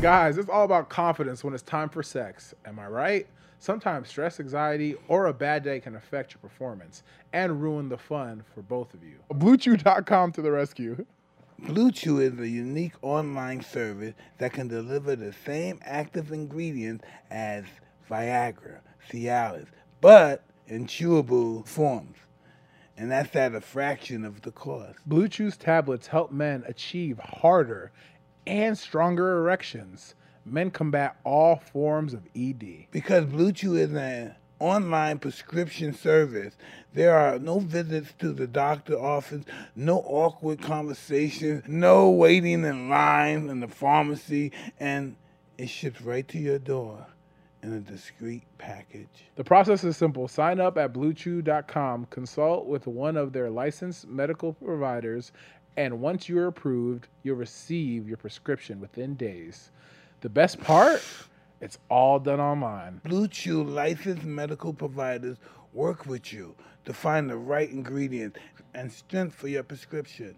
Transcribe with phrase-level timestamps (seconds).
[0.00, 2.54] Guys, it's all about confidence when it's time for sex.
[2.64, 3.26] Am I right?
[3.58, 8.42] Sometimes stress, anxiety, or a bad day can affect your performance and ruin the fun
[8.54, 9.18] for both of you.
[9.30, 11.06] BlueChew.com to the rescue.
[11.60, 17.64] Blue Chew is a unique online service that can deliver the same active ingredients as
[18.10, 19.68] Viagra, Cialis,
[20.00, 22.16] but in chewable forms.
[22.96, 24.98] And that's at a fraction of the cost.
[25.06, 27.90] Blue Chew's tablets help men achieve harder
[28.46, 30.14] and stronger erections.
[30.44, 32.86] Men combat all forms of ED.
[32.90, 36.56] Because Blue Chew is an online prescription service,
[36.94, 43.48] there are no visits to the doctor office, no awkward conversations, no waiting in line
[43.48, 45.16] in the pharmacy, and
[45.58, 47.06] it ships right to your door
[47.62, 49.26] in a discreet package.
[49.36, 50.26] The process is simple.
[50.28, 55.32] Sign up at bluechew.com, consult with one of their licensed medical providers,
[55.76, 59.70] and once you're approved, you'll receive your prescription within days.
[60.20, 61.02] The best part?
[61.60, 63.00] It's all done online.
[63.04, 65.38] Blue Chew licensed medical providers
[65.72, 68.38] work with you to find the right ingredients
[68.74, 70.34] and strength for your prescription.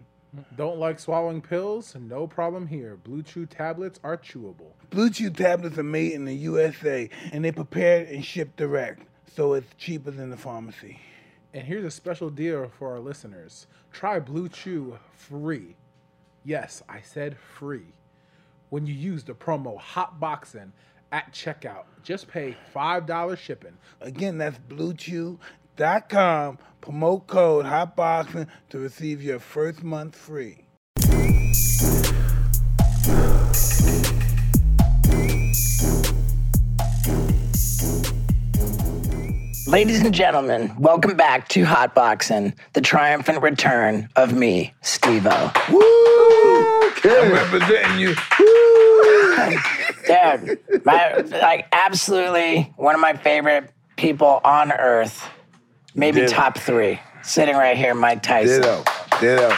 [0.55, 1.95] Don't like swallowing pills?
[1.99, 2.95] No problem here.
[2.95, 4.71] Blue Chew tablets are chewable.
[4.89, 9.53] Blue Chew tablets are made in the USA and they prepared and shipped direct, so
[9.53, 10.99] it's cheaper than the pharmacy.
[11.53, 13.67] And here's a special deal for our listeners.
[13.91, 15.75] Try Blue Chew free.
[16.43, 17.93] Yes, I said free.
[18.69, 20.71] When you use the promo HOTBOXIN
[21.11, 23.77] at checkout, just pay $5 shipping.
[24.01, 24.59] Again, that's
[25.75, 30.61] bluechew.com, promote code HOTBOXIN to receive your first month free.
[39.67, 45.51] Ladies and gentlemen, welcome back to Hotboxin, the triumphant return of me, Steve-O.
[47.03, 48.15] I'm representing you.
[50.05, 55.27] Dude, my, like absolutely one of my favorite people on earth,
[55.95, 56.33] maybe Ditto.
[56.33, 58.61] top three, sitting right here, Mike Tyson.
[58.61, 58.83] Ditto.
[59.19, 59.49] Ditto.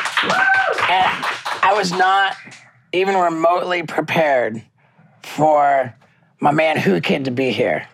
[0.89, 1.25] And
[1.63, 2.37] I was not
[2.93, 4.63] even remotely prepared
[5.23, 5.93] for
[6.39, 7.87] my man Whoo Kid to be here.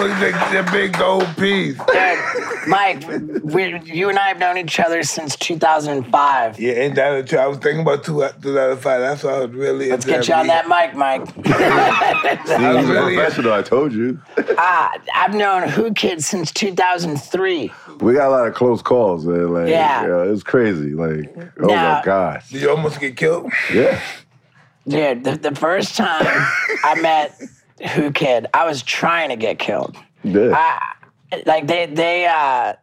[0.00, 1.76] Look at the, the big gold piece.
[1.76, 3.04] Dude, Mike,
[3.44, 6.58] we, you and I have known each other since 2005.
[6.58, 7.38] Yeah, ain't that a true?
[7.38, 8.82] I was thinking about two, 2005.
[9.00, 11.22] That's why I was really Let's get you on that mic, Mike.
[11.46, 12.34] I
[12.74, 14.20] was He's a really professional, I told you.
[14.58, 17.72] Ah, I've known Whoo Kid since 2003.
[18.00, 19.52] We got a lot of close calls, man.
[19.52, 20.06] Like, Yeah.
[20.06, 20.92] yeah, it was crazy.
[20.94, 22.48] Like, oh Now- my gosh.
[22.50, 23.52] Did you almost get killed?
[23.72, 24.00] Yeah.
[24.88, 26.24] Dude, the, the first time
[26.84, 27.38] I met
[27.96, 29.96] Whoo Kid, I was trying to get killed.
[30.22, 30.52] Yeah.
[30.54, 32.74] I, like they they uh,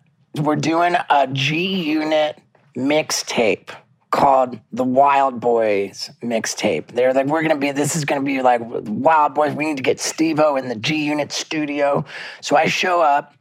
[0.42, 2.40] were doing a G Unit
[2.76, 3.70] mixtape
[4.12, 6.88] called the Wild Boys mixtape.
[6.94, 9.54] They're like, we're gonna be this is gonna be like Wild Boys.
[9.54, 12.06] We need to get Steve-O in the G Unit studio.
[12.42, 13.34] So I show up,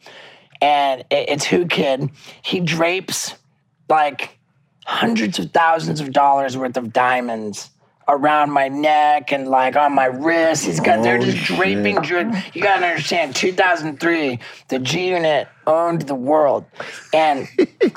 [0.61, 2.11] and it- it's Whoo Kid.
[2.43, 3.35] He drapes
[3.89, 4.37] like
[4.85, 7.71] hundreds of thousands of dollars worth of diamonds
[8.09, 10.65] around my neck and like on my wrist.
[10.67, 11.97] He's got they're just draping.
[12.03, 16.65] dra- You gotta understand, 2003, the G Unit owned the world,
[17.13, 17.49] and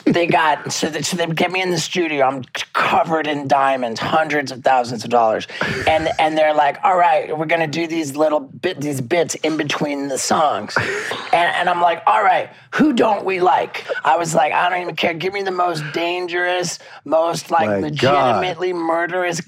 [0.05, 2.25] they got so they, so they get me in the studio.
[2.25, 2.43] I'm
[2.73, 5.47] covered in diamonds, hundreds of thousands of dollars,
[5.87, 9.57] and and they're like, all right, we're gonna do these little bit these bits in
[9.57, 13.85] between the songs, and and I'm like, all right, who don't we like?
[14.03, 15.13] I was like, I don't even care.
[15.13, 19.41] Give me the most dangerous, most like My legitimately murderous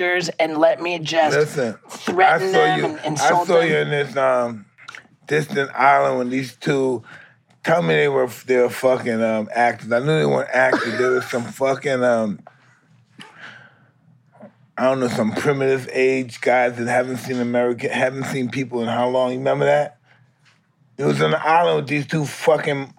[0.00, 2.98] gangsters, and let me just Listen, threaten I saw them you.
[3.04, 3.68] and I saw them.
[3.68, 4.66] you in this um,
[5.26, 7.02] distant island when these two.
[7.62, 9.92] Tell me they were they were fucking um, actors.
[9.92, 10.96] I knew they weren't actors.
[10.98, 12.40] There was some fucking um,
[14.78, 18.88] I don't know some primitive age guys that haven't seen American, haven't seen people in
[18.88, 19.32] how long?
[19.32, 19.98] You remember that?
[20.96, 22.94] It was on the island with these two fucking.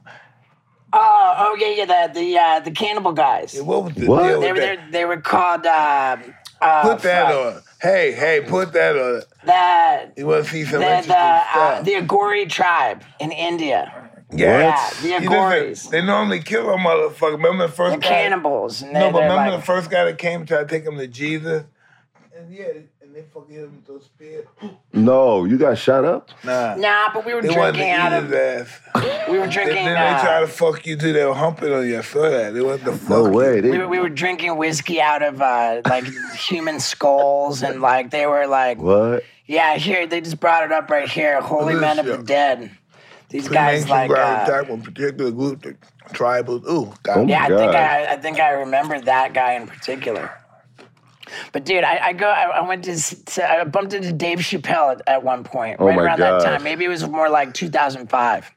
[0.93, 3.59] Oh, oh yeah, yeah, the the uh, the cannibal guys.
[3.59, 4.23] What was the What?
[4.27, 4.91] deal They with were that?
[4.91, 6.17] they, they were called uh,
[6.61, 7.55] uh, Put that fuck.
[7.55, 7.61] on.
[7.81, 9.21] Hey, hey, put that on.
[9.45, 11.85] That You want to see some the interesting the, uh, stuff?
[11.85, 14.09] the Agori tribe in India.
[14.33, 15.01] Yes.
[15.03, 15.89] Yeah, the Agoris.
[15.89, 17.33] They normally kill a motherfucker.
[17.33, 18.07] Remember the first The guy?
[18.07, 18.81] cannibals.
[18.81, 21.07] No, but remember like, the first guy that came to try to take him to
[21.07, 21.63] Jesus?
[22.37, 22.65] And yeah,
[23.13, 24.45] and they fucking hit him with those spears.
[24.93, 26.29] No, you got shot up?
[26.45, 26.75] Nah.
[26.75, 28.33] Nah, but we were They wanted to drinking eat out his of.
[28.33, 29.27] ass.
[29.29, 29.75] We were Then, drinking.
[29.75, 29.85] then
[30.15, 31.11] they try Uh, to fuck you too.
[31.11, 31.97] They were humping on you.
[31.97, 32.53] I saw that.
[32.53, 33.31] They wanted to fuck No you.
[33.31, 33.55] way.
[33.55, 36.05] we They, were, we were drinking whiskey out of uh, like
[36.35, 39.23] human skulls, and like they were like, what?
[39.45, 41.41] yeah, here they just brought it up right here.
[41.41, 42.25] Holy Look at men of this the shit.
[42.27, 42.71] dead.
[43.29, 44.09] these guys like.
[44.09, 45.75] ground Uh, attack, one particular group, the
[46.13, 46.55] tribal.
[46.69, 47.17] Ooh, God.
[47.17, 47.75] Oh my yeah, I think God.
[47.75, 50.31] I, I think I remember that guy in particular.
[51.51, 52.29] But dude, I, I go.
[52.29, 53.51] I, I went to, to.
[53.51, 56.41] I bumped into Dave Chappelle at, at one point, Oh right around God.
[56.41, 56.63] that time.
[56.63, 58.51] Maybe it was more like 2005.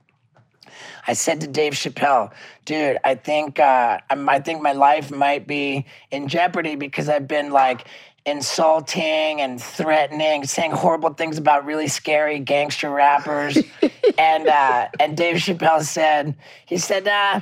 [1.07, 2.33] I said to Dave Chappelle,
[2.65, 7.29] "Dude, I think uh, I'm, I think my life might be in jeopardy because I've
[7.29, 7.87] been like
[8.27, 13.59] insulting and threatening, saying horrible things about really scary gangster rappers."
[14.19, 16.35] and uh, and Dave Chappelle said,
[16.67, 17.41] he said, uh,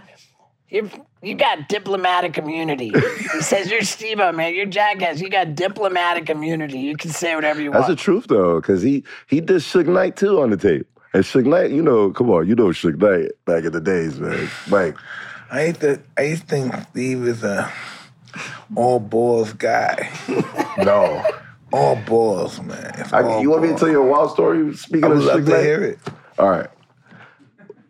[0.72, 0.90] "You
[1.22, 4.54] you got diplomatic immunity." he says, "You're Steve-O, man.
[4.54, 5.20] You're jackass.
[5.20, 6.80] You got diplomatic immunity.
[6.80, 7.86] You can say whatever you want.
[7.86, 10.86] That's the truth though, because he he did Suge Knight too on the tape.
[11.14, 14.18] And Suge Knight, you know, come on, you know Suge Knight back in the days,
[14.18, 14.48] man.
[14.70, 14.96] Like,
[15.50, 17.70] I used to, I used to think Steve is a
[18.74, 20.10] all balls guy.
[20.78, 21.22] no.
[21.70, 22.92] All balls, man.
[22.98, 24.74] It's I, all you want me to tell you a wild story?
[24.74, 25.62] Speaking I of would love Suge to Knight?
[25.62, 25.98] hear it.
[26.38, 26.68] All right.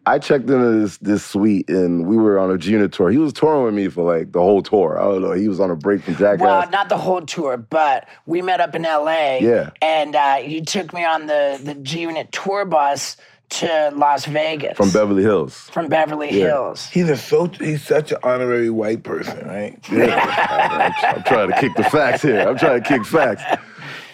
[0.04, 3.10] I checked into this this suite and we were on a G Unit tour.
[3.10, 4.99] He was touring with me for like the whole tour.
[4.99, 5.32] I don't know.
[5.32, 6.40] He was on a break from Jackass.
[6.40, 9.38] Well, not the whole tour, but we met up in LA.
[9.40, 9.70] Yeah.
[9.81, 13.16] And uh, you took me on the, the G Unit tour bus
[13.50, 14.76] to Las Vegas.
[14.76, 15.69] from Beverly Hills.
[15.72, 16.87] From Beverly Hills.
[16.87, 19.78] He's a so he's such an honorary white person, right?
[19.93, 20.94] Yeah.
[21.04, 22.40] I'm, I'm trying to kick the facts here.
[22.40, 23.43] I'm trying to kick facts.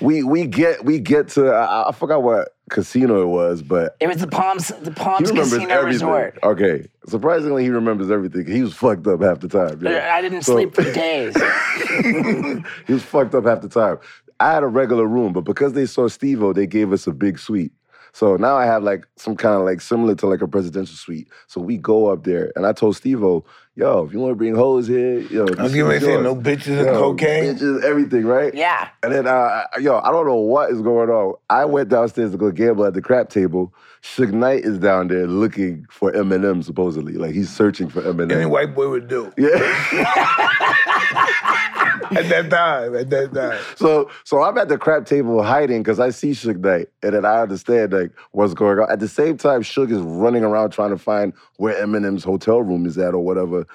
[0.01, 4.07] We we get we get to I, I forgot what casino it was, but It
[4.09, 5.85] was the Palms, the Palms Casino everything.
[6.09, 6.39] Resort.
[6.43, 8.47] Okay, surprisingly, he remembers everything.
[8.47, 9.81] He was fucked up half the time.
[9.83, 10.15] yeah.
[10.15, 11.35] I didn't So- sleep for days.
[12.87, 13.99] he was fucked up half the time.
[14.41, 17.39] I had a regular room, but because they saw Steve-O, they gave us a big
[17.39, 17.73] suite.
[18.13, 21.29] So now I have like some kind of like similar to like a presidential suite.
[21.47, 23.45] So we go up there, and I told Steve-O,
[23.75, 26.07] yo, if you want to bring hoes here, yo, I'm this getting ready is to
[26.07, 26.25] say yours.
[26.25, 27.55] no bitches and cocaine.
[27.55, 28.55] bitches, everything, right?
[28.55, 28.89] yeah.
[29.03, 31.35] And then, uh, yo, I don't know what is going on.
[31.51, 33.73] I went downstairs to go gamble at the crap table.
[34.03, 37.15] Suge Knight is down there looking for Eminem, supposedly.
[37.15, 38.33] Like he's searching for Eminem.
[38.33, 39.49] Any white boy would do Yeah.
[42.17, 42.97] at that time.
[42.97, 43.59] At that time.
[43.77, 47.25] so, so I'm at the crap table hiding because I see Suge Knight, and then
[47.25, 48.91] I understand like what's going on.
[48.91, 52.87] At the same time, Suge is running around trying to find where Eminem's hotel room
[52.87, 53.67] is at or whatever.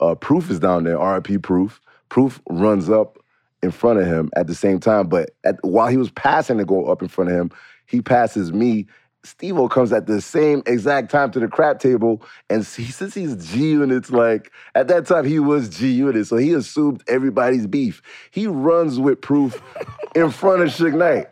[0.00, 0.98] Uh, Proof is down there.
[0.98, 1.38] R.I.P.
[1.38, 1.80] Proof.
[2.08, 3.18] Proof runs up
[3.62, 6.64] in front of him at the same time, but at, while he was passing to
[6.64, 7.50] go up in front of him,
[7.86, 8.86] he passes me.
[9.24, 13.36] Steve-O comes at the same exact time to the crap table, and he, since he's
[13.36, 18.02] G Unit's, like at that time he was G Unit, so he assumed everybody's beef.
[18.32, 19.62] He runs with proof
[20.16, 21.28] in front of Suge Knight.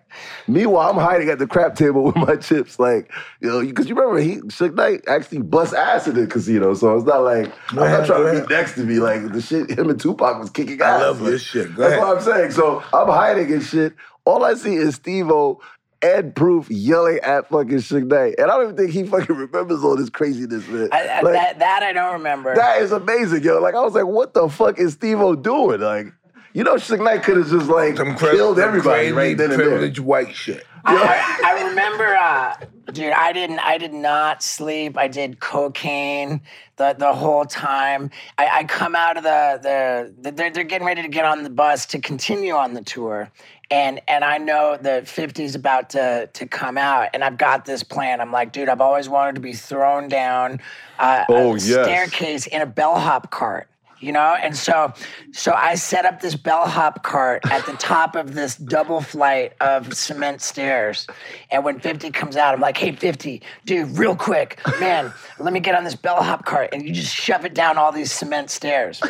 [0.46, 3.96] Meanwhile, I'm hiding at the crap table with my chips, like you know, because you
[3.96, 7.78] remember he Suge Knight actually bust ass in the casino, so it's not like I'm
[7.78, 9.00] ahead, not trying to be next to me.
[9.00, 11.02] Like the shit, him and Tupac was kicking ass.
[11.02, 11.74] I love this shit.
[11.74, 12.06] Go that's ahead.
[12.06, 12.50] what I'm saying.
[12.52, 13.94] So I'm hiding and shit.
[14.26, 15.60] All I see is Steve-O
[16.02, 18.34] and Proof yelling at fucking Suge Knight.
[18.38, 20.88] And I don't even think he fucking remembers all this craziness, man.
[20.92, 22.54] I, I, Like, that, that I don't remember.
[22.54, 23.60] that is amazing, yo.
[23.60, 25.80] Like, I was like, what the fuck is Steve-O doing?
[25.80, 26.06] Like,
[26.54, 29.36] you know, Suge Knight could have just, like, Some cra- killed some everybody crazy right
[29.36, 29.68] then and there.
[29.68, 30.64] privileged white shit.
[30.84, 32.54] I, I remember, uh,
[32.92, 33.12] dude.
[33.12, 33.60] I didn't.
[33.60, 34.96] I did not sleep.
[34.98, 36.40] I did cocaine
[36.76, 38.10] the the whole time.
[38.38, 41.42] I, I come out of the the, the they're, they're getting ready to get on
[41.44, 43.30] the bus to continue on the tour,
[43.70, 47.82] and and I know the 50's about to to come out, and I've got this
[47.82, 48.20] plan.
[48.20, 50.60] I'm like, dude, I've always wanted to be thrown down
[50.98, 51.84] uh, Oh, a yes.
[51.86, 53.69] staircase in a bellhop cart
[54.00, 54.36] you know?
[54.42, 54.92] And so
[55.32, 59.94] so i set up this bellhop cart at the top of this double flight of
[59.94, 61.06] cement stairs.
[61.50, 65.60] And when 50 comes out i'm like hey 50 dude real quick man let me
[65.60, 69.00] get on this bellhop cart and you just shove it down all these cement stairs.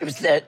[0.00, 0.44] It was the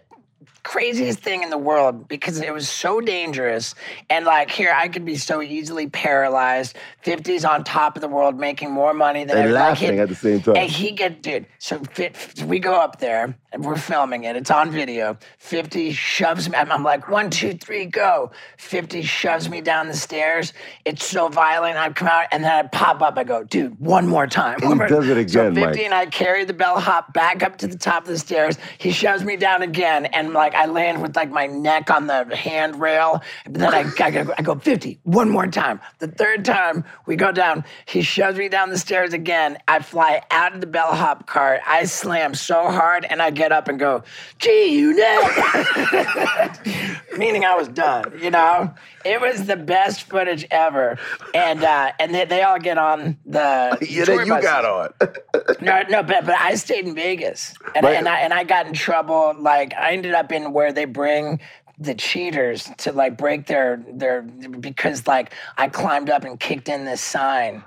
[0.63, 3.75] craziest thing in the world because it was so dangerous.
[4.11, 6.77] And like here i could be so easily paralyzed.
[7.05, 10.09] 50's on top of the world making more money than And every- like, laughing at
[10.11, 10.57] the same time.
[10.57, 11.47] and he get dude.
[11.59, 14.37] So fit, we go up there we're filming it.
[14.37, 15.19] It's on video.
[15.39, 16.57] Fifty shoves me.
[16.57, 18.31] I'm, I'm like one, two, three, go.
[18.59, 20.53] Fifty shoves me down the stairs.
[20.85, 21.77] It's so violent.
[21.77, 23.19] I come out and then I pop up.
[23.19, 24.61] I go, dude, one more time.
[24.61, 25.79] he does it So Fifty Mike.
[25.79, 28.57] and I carry the bellhop back up to the top of the stairs.
[28.79, 32.25] He shoves me down again, and like I land with like my neck on the
[32.37, 33.23] handrail.
[33.45, 35.01] And then I, I, go, I go fifty.
[35.05, 35.81] One more time.
[35.99, 37.65] The third time we go down.
[37.87, 39.59] He shoves me down the stairs again.
[39.69, 41.61] I fly out of the bellhop cart.
[41.67, 44.03] I slam so hard, and I get up and go,
[44.39, 45.21] "Gee, you know,
[47.17, 48.13] meaning I was done.
[48.21, 50.99] You know, it was the best footage ever,
[51.35, 54.45] and uh, and they, they all get on the yeah, tour you buses.
[54.51, 54.93] got on.
[55.63, 57.97] No, no, but but I stayed in Vegas, and, Right.
[57.97, 59.35] and I and I got in trouble.
[59.39, 61.41] Like I ended up in where they bring
[61.79, 66.85] the cheaters to like break their their because like I climbed up and kicked in
[66.87, 67.63] this sign.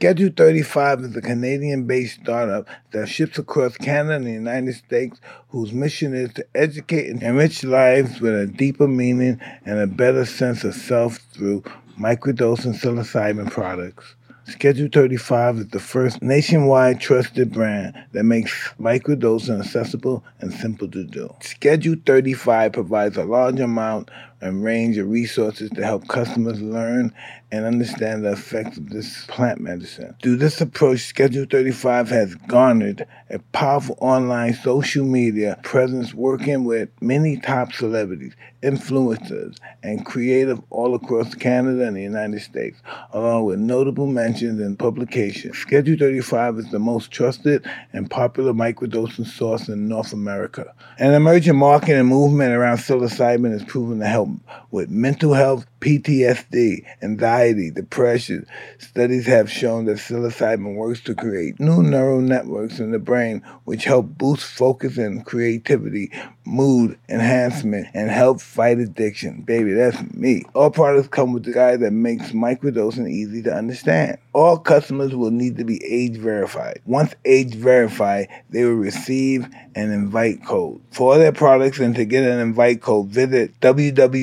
[0.00, 5.20] Schedule 35 is a Canadian based startup that ships across Canada and the United States,
[5.50, 10.24] whose mission is to educate and enrich lives with a deeper meaning and a better
[10.24, 11.62] sense of self through
[11.98, 14.14] microdose and psilocybin products.
[14.46, 21.04] Schedule 35 is the first nationwide trusted brand that makes microdosing accessible and simple to
[21.04, 21.28] do.
[21.42, 27.12] Schedule 35 provides a large amount and range of resources to help customers learn
[27.52, 30.14] and understand the effects of this plant medicine.
[30.22, 36.88] Through this approach, Schedule 35 has garnered a powerful online social media presence working with
[37.00, 42.80] many top celebrities, influencers, and creative all across Canada and the United States,
[43.12, 45.58] along with notable mentions in publications.
[45.58, 50.72] Schedule 35 is the most trusted and popular microdosing source in North America.
[50.98, 54.29] An emerging market and movement around psilocybin is proven to help
[54.70, 58.46] with mental health, PTSD, anxiety, depression.
[58.78, 63.84] Studies have shown that psilocybin works to create new neural networks in the brain, which
[63.84, 66.12] help boost focus and creativity,
[66.44, 69.40] mood enhancement, and help fight addiction.
[69.42, 70.44] Baby, that's me.
[70.54, 74.18] All products come with a guide that makes microdosing easy to understand.
[74.32, 76.80] All customers will need to be age verified.
[76.84, 80.80] Once age verified, they will receive an invite code.
[80.90, 83.58] For all their products and to get an invite code, visit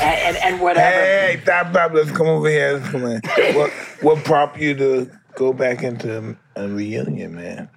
[0.00, 0.96] And, and, and whatever.
[0.96, 1.92] Hey, stop, stop.
[1.92, 2.74] Let's come over here.
[2.74, 3.20] Let's come in.
[3.54, 3.70] what,
[4.00, 7.68] what prompted you to go back into a reunion, man?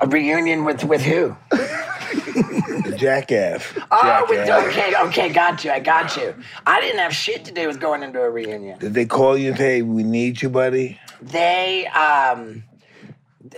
[0.00, 1.36] A reunion with with who?
[2.96, 3.72] Jackass.
[3.90, 5.70] Oh, with, okay, okay, got you.
[5.70, 6.34] I got you.
[6.66, 8.78] I didn't have shit to do with going into a reunion.
[8.78, 11.00] Did they call you and say, hey, we need you, buddy?
[11.20, 12.64] They um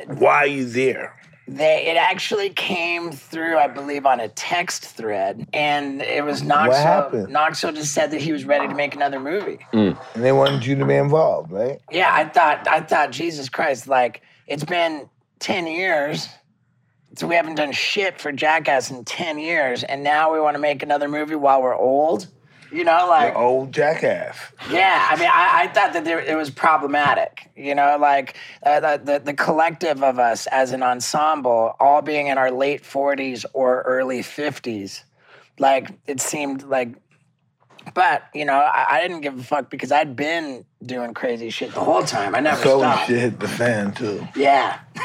[0.07, 1.17] Why are you there?
[1.47, 6.49] They it actually came through, I believe, on a text thread, and it was What
[6.49, 6.83] Knoxville.
[6.83, 7.29] happened?
[7.29, 9.59] Knoxville just said that he was ready to make another movie.
[9.73, 9.93] Hmm.
[10.15, 11.81] And they wanted you to be involved, right?
[11.91, 15.09] Yeah, I thought I thought Jesus Christ, like it's been
[15.39, 16.29] ten years.
[17.17, 20.61] So we haven't done shit for Jackass in ten years, and now we want to
[20.61, 22.27] make another movie while we're old.
[22.75, 24.37] You know, like The old Jackass.
[24.71, 25.07] yeah.
[25.11, 27.49] I mean, I, I thought that there, it was problematic.
[27.57, 32.27] You know, like uh, the, the the collective of us as an ensemble, all being
[32.27, 35.05] in our late forties or early fifties,
[35.59, 36.95] like it seemed like.
[37.95, 41.75] But you know, I, I didn't give a fuck because I'd been doing crazy shit
[41.75, 42.35] the whole time.
[42.35, 43.07] I never So stopped.
[43.07, 44.27] shit hit the fan, too.
[44.35, 44.81] Yeah.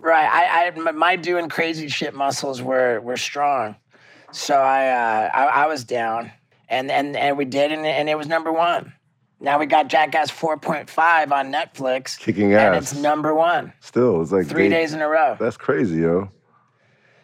[0.00, 0.28] right.
[0.28, 3.76] I, I my- my doing crazy shit muscles were were strong,
[4.32, 6.32] so I uh, I, I was down,
[6.72, 8.92] and and and we did, and, and it was number one.
[9.38, 14.30] Now we got Jackass 4.5 on Netflix, Kicking ass, and it's number one Still, it's
[14.30, 15.36] like three they- days in a row.
[15.38, 16.28] That's crazy, yo.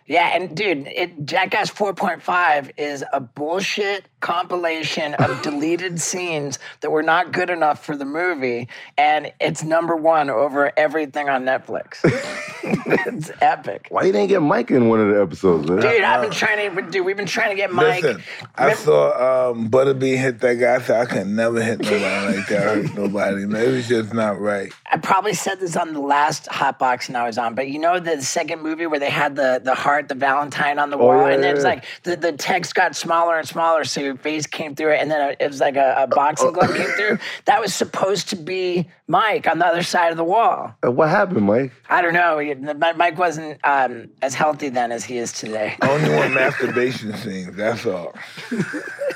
[0.07, 7.02] Yeah, and dude, it, Jackass 4.5 is a bullshit compilation of deleted scenes that were
[7.02, 12.00] not good enough for the movie, and it's number one over everything on Netflix.
[13.06, 13.87] it's epic.
[13.90, 15.80] Why you didn't get Mike in one of the episodes, man?
[15.80, 18.02] Dude, I've been trying to, dude, we've been trying to get Mike.
[18.02, 18.22] Listen,
[18.56, 20.75] I saw um, Butterbean hit that guy.
[20.75, 23.46] I said, I can never hit nobody like that, hurt nobody.
[23.46, 24.72] Man, it was just not right.
[24.90, 27.98] I probably said this on the last hot boxing I was on, but you know
[28.00, 31.26] the second movie where they had the the heart, the Valentine on the wall, Oh,
[31.26, 31.70] yeah, and then it's yeah.
[31.70, 35.11] like the, the text got smaller and smaller, so your face came through it, and
[35.11, 37.19] then it was like a, a boxing glove came through.
[37.45, 40.75] That was supposed to be Mike on the other side of the wall.
[40.85, 41.73] Uh, What happened, Mike?
[41.88, 42.38] I don't know.
[42.38, 45.77] he- Mike wasn't um, as healthy then as he is today.
[45.83, 47.55] Only want masturbation scenes.
[47.57, 48.15] That's all.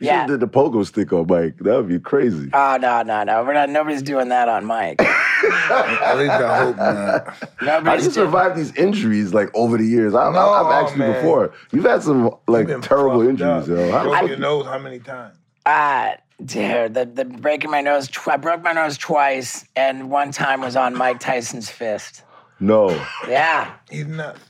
[0.00, 0.26] You Yeah.
[0.26, 1.56] should've did the pogo stick on Mike.
[1.58, 2.50] That would be crazy.
[2.52, 3.44] Oh no, no, no.
[3.44, 3.68] We're not.
[3.70, 5.00] Nobody's doing that on Mike.
[5.02, 7.28] At least I hope not.
[7.28, 8.26] How do Nobody's you doing.
[8.26, 10.14] survive these injuries like over the years?
[10.14, 11.14] I, No, I, I've asked you man.
[11.14, 11.52] before.
[11.72, 13.68] You've had some like terrible injuries, up.
[13.68, 13.90] yo.
[13.92, 15.36] How the Broke fuck your nose how many times?
[15.66, 18.08] Ah, dude, the, the breaking my nose.
[18.08, 22.22] Tw- I broke my nose twice, and one time was on Mike Tyson's fist.
[22.60, 22.90] No,
[23.28, 23.72] Yeah.
[23.90, 24.40] He's nuts.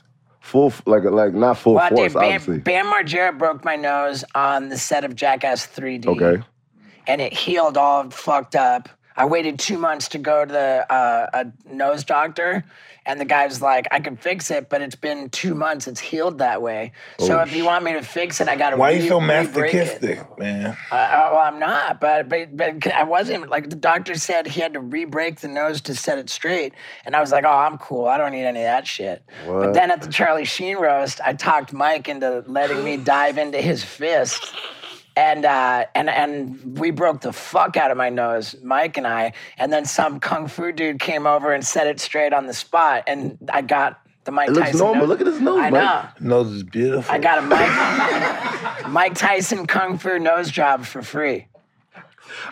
[0.45, 2.59] Full like like not full Well, force, dude, obviously.
[2.59, 6.05] Bam, Bam Margera broke my nose on the set of Jackass 3D.
[6.05, 6.43] Okay,
[7.07, 8.87] And it healed all fucked up.
[9.17, 12.63] I waited two months to go to the, uh, a nose doctor,
[13.05, 15.87] and the guy's like, "I can fix it, but it's been two months.
[15.87, 16.91] It's healed that way.
[17.19, 19.19] So Oh, if you want me to fix it, I got to." Why you so
[19.19, 20.77] re-break it." masochistic, man?
[20.91, 23.49] Uh, uh, well, I'm not, but, but but I wasn't.
[23.49, 26.73] Like the doctor said, he had to re-break the nose to set it straight,
[27.05, 28.05] and I was like, "Oh, I'm cool.
[28.05, 31.33] I don't need any of that shit." But then at the Charlie Sheen roast, I
[31.33, 34.53] talked Mike into letting me dive into his fist.
[35.17, 39.31] And uh, and and we broke the fuck out of my nose, Mike and I.
[39.57, 43.03] And then some kung fu dude came over and set it straight on the spot,
[43.07, 44.79] and I got the Mike It looks Tyson.
[44.79, 45.01] normal.
[45.07, 45.09] nose.
[45.09, 45.71] Look at his nose, I Mike.
[45.71, 46.05] know.
[46.19, 47.13] Nose is beautiful.
[47.13, 51.47] I got a Mike Mike Tyson kung fu nose job for free.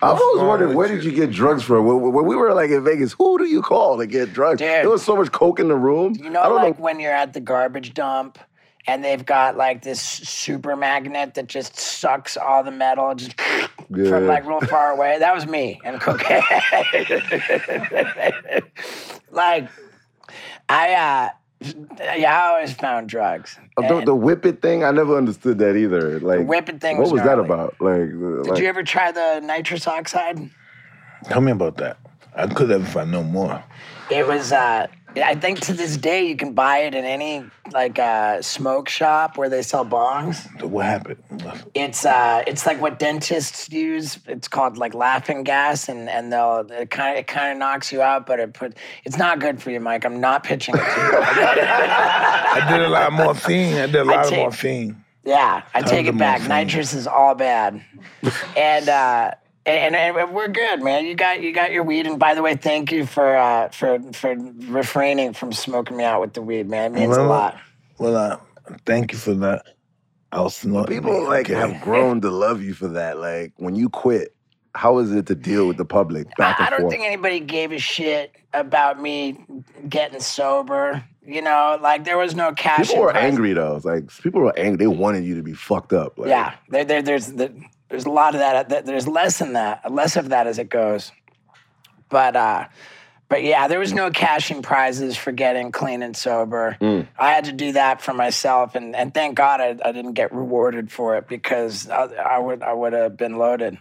[0.01, 0.95] I've always wrong wondered where you?
[0.95, 1.85] did you get drugs from?
[1.85, 4.59] When, when we were like in Vegas, who do you call to get drugs?
[4.59, 4.69] Dude.
[4.69, 6.15] There was so much coke in the room.
[6.15, 6.83] You know, I don't like know.
[6.85, 8.37] when you're at the garbage dump
[8.87, 13.35] and they've got like this super magnet that just sucks all the metal just
[13.89, 14.09] Yeah.
[14.09, 15.17] from like real far away.
[15.23, 16.41] That was me and cocaine.
[19.31, 19.69] like,
[20.69, 21.29] I, uh,
[22.17, 23.57] yeah, I always found drugs.
[23.77, 26.19] Uh, The, And the whip it thing, I never understood that either.
[26.19, 27.75] Like whip it thing What was was that about?
[27.79, 30.49] Like, Did like you ever try the nitrous oxide?
[31.29, 31.97] Tell me about that.
[32.35, 33.63] I could have if I know more.
[34.11, 34.51] It was.
[34.51, 38.89] Uh, I think to this day you can buy it in any like uh, smoke
[38.89, 40.37] shop where they sell bongs.
[40.63, 41.21] What happened?
[41.73, 44.19] It's uh, it's like what dentists use.
[44.27, 47.91] It's called like laughing gas, and and they'll it kind of it kind of knocks
[47.91, 50.03] you out, but it put it's not good for you, Mike.
[50.05, 51.17] I'm not pitching it to you.
[51.21, 53.75] I did a lot of morphine.
[53.75, 55.03] I did a lot take- of morphine.
[55.25, 56.39] Yeah, I take it back.
[56.41, 56.49] morphine.
[56.49, 57.81] Nitrous is all bad,
[58.57, 59.31] and uh,
[59.65, 61.05] and, and we're good, man.
[61.05, 63.99] You got you got your weed, and by the way, thank you for uh, for
[64.13, 66.95] for refraining from smoking me out with the weed, man.
[66.95, 67.57] It means a lot.
[67.97, 68.37] Well, uh,
[68.85, 69.65] thank you for that.
[70.31, 70.95] I was snorting.
[70.97, 71.53] people like Okay.
[71.59, 73.19] have grown to love you for that.
[73.19, 74.35] Like when you quit,
[74.75, 76.91] how is it to deal with the public back I, and I don't forth?
[76.93, 79.45] think anybody gave a shit about me
[79.87, 81.03] getting sober.
[81.25, 82.87] You know, like there was no cash.
[82.89, 83.23] people were prize.
[83.23, 83.75] angry though.
[83.77, 84.77] It's like people were angry.
[84.77, 86.17] They wanted you to be fucked up.
[86.17, 87.53] Like, Yeah, there, there, there's the,
[87.93, 88.69] there's a lot of that.
[88.69, 91.11] that- There's less than that, less of that as it goes.
[92.09, 92.65] But uh,
[93.29, 96.75] but yeah, there was no cashing prizes for getting clean and sober.
[97.19, 100.33] I had to do that for myself, and and thank God I, I didn't get
[100.33, 103.77] rewarded for it because I, I would I would have been loaded.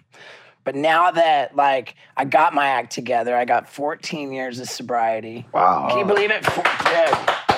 [0.64, 5.46] But now that like I got my act together, I got 14 years of sobriety.
[5.54, 5.88] Wow.
[5.88, 6.44] Can you believe it?
[6.44, 7.51] Four, dude,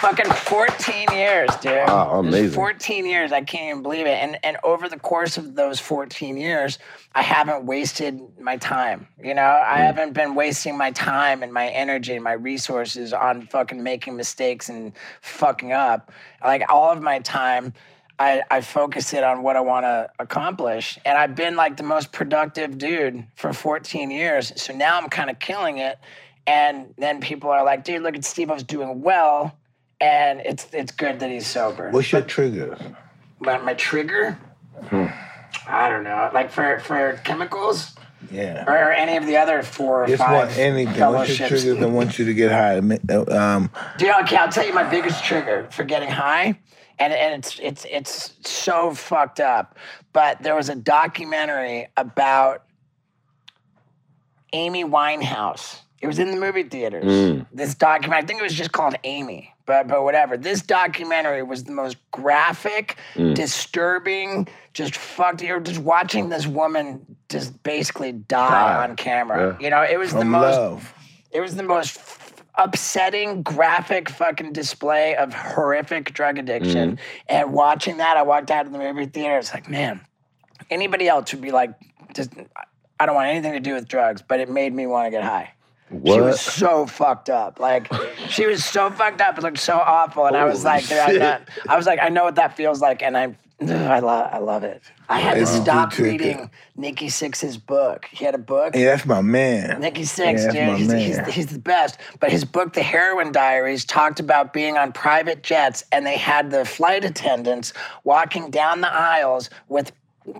[0.00, 1.72] fucking 14 years, dude.
[1.86, 2.50] Wow, amazing.
[2.50, 3.32] 14 years.
[3.32, 4.18] I can't even believe it.
[4.22, 6.78] And and over the course of those 14 years,
[7.14, 9.06] I haven't wasted my time.
[9.22, 9.82] You know, I Hmm.
[9.82, 14.68] haven't been wasting my time and my energy and my resources on fucking making mistakes
[14.68, 16.10] and fucking up.
[16.42, 17.74] Like all of my time.
[18.22, 20.98] I, I focus it on what I want to accomplish.
[21.06, 24.52] And I've been like the most productive dude for 14 years.
[24.62, 25.98] So now I'm kind of killing it.
[26.46, 29.56] And then people are like, dude, look at Steve I was doing well.
[30.00, 31.90] And it's it's good that he's sober.
[31.90, 32.78] What's your trigger?
[33.40, 34.38] My, my trigger?
[34.84, 35.06] Hmm.
[35.66, 36.30] I don't know.
[36.32, 37.94] Like for, for chemicals?
[38.30, 38.64] Yeah.
[38.66, 41.00] Or any of the other four or Just five want anything.
[41.00, 42.78] What's your trigger that wants you to get high?
[42.78, 46.58] Um, Dude, okay, I'll tell you my biggest trigger for getting high,
[46.98, 49.78] and and it's it's it's so fucked up.
[50.12, 52.64] But there was a documentary about
[54.52, 55.80] Amy Winehouse.
[56.02, 57.04] It was in the movie theaters.
[57.04, 57.46] Mm.
[57.52, 60.36] This documentary, I think it was just called Amy, but but whatever.
[60.36, 63.34] This documentary was the most graphic, mm.
[63.34, 65.42] disturbing, just fucked.
[65.42, 68.84] You're just watching this woman just basically die, Die.
[68.84, 69.56] on camera.
[69.60, 69.64] Yeah.
[69.64, 70.94] You know, it was the most love.
[71.30, 71.98] it was the most
[72.56, 76.96] upsetting, graphic fucking display of horrific drug addiction.
[76.96, 77.00] Mm.
[77.28, 79.38] And watching that, I walked out of the movie theater.
[79.38, 80.00] It's like, man,
[80.68, 81.72] anybody else would be like,
[82.14, 82.32] just,
[82.98, 85.22] I don't want anything to do with drugs, but it made me want to get
[85.22, 85.54] high.
[85.90, 86.14] What?
[86.14, 87.58] She was so fucked up.
[87.58, 87.92] Like
[88.28, 89.36] she was so fucked up.
[89.36, 90.26] It looked so awful.
[90.26, 93.16] And I was like, not, I was like, I know what that feels like, and
[93.16, 94.82] I, I love, I love it.
[95.08, 98.06] I had to stop reading Nikki Sixx's book.
[98.12, 98.76] He had a book.
[98.76, 99.80] Hey, that's my man.
[99.80, 101.98] Nikki Sixx, Yeah, dude, he's, he's, he's the best.
[102.20, 106.52] But his book, The Heroin Diaries, talked about being on private jets, and they had
[106.52, 107.72] the flight attendants
[108.04, 109.90] walking down the aisles with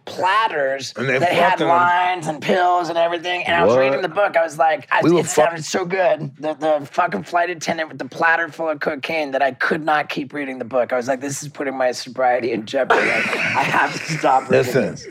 [0.04, 3.44] platters And they that had lines and pills and everything.
[3.44, 4.36] And I was reading the book.
[4.36, 6.36] I was like, I, We it fuck- sounded so good.
[6.36, 10.08] The, the fucking flight attendant with the platter full of cocaine that I could not
[10.08, 10.92] keep reading the book.
[10.92, 13.06] I was like, this is putting my sobriety in jeopardy.
[13.06, 15.08] Like, I have to stop reading Listen, this.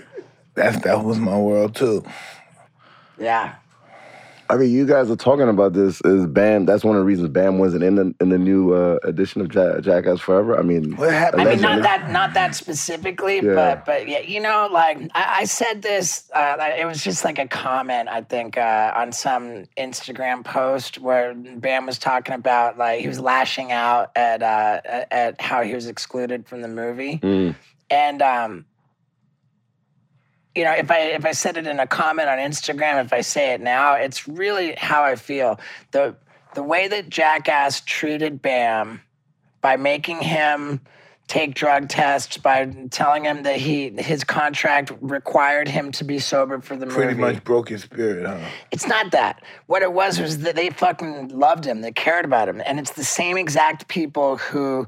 [0.54, 2.04] that's that was my world too.
[3.20, 3.56] Yeah.
[4.52, 6.02] I mean, you guys are talking about this.
[6.02, 6.66] Is Bam?
[6.66, 9.54] That's one of the reasons Bam wasn't in the in the new uh, edition of
[9.54, 10.58] Ja- Jackass Forever.
[10.58, 11.44] I mean, What happened?
[11.44, 13.54] I mean, not that, not that specifically, Yeah.
[13.54, 16.30] but but yeah, you know, like I, I said this.
[16.34, 21.36] Uh, it was just like a comment, I think, uh, on some Instagram post where
[21.36, 25.76] Bam was talking about like he was lashing out at uh, at- at how he
[25.76, 27.56] was excluded from the movie, Mm.
[27.92, 28.66] and um,
[30.60, 33.22] you know, if I if I said it in a comment on Instagram, if I
[33.22, 35.58] say it now, it's really how I feel.
[35.92, 36.18] the
[36.54, 39.02] The way that Jackass treated Bam
[39.62, 40.82] by making him
[41.30, 46.60] take drug tests, by telling him that he his contract required him to be sober
[46.60, 47.34] for the Pretty movie.
[47.36, 48.38] much broke his spirit, huh?
[48.72, 49.42] It's not that.
[49.68, 51.80] What it was was that they fucking loved him.
[51.80, 52.62] They cared about him.
[52.66, 54.88] And it's the same exact people who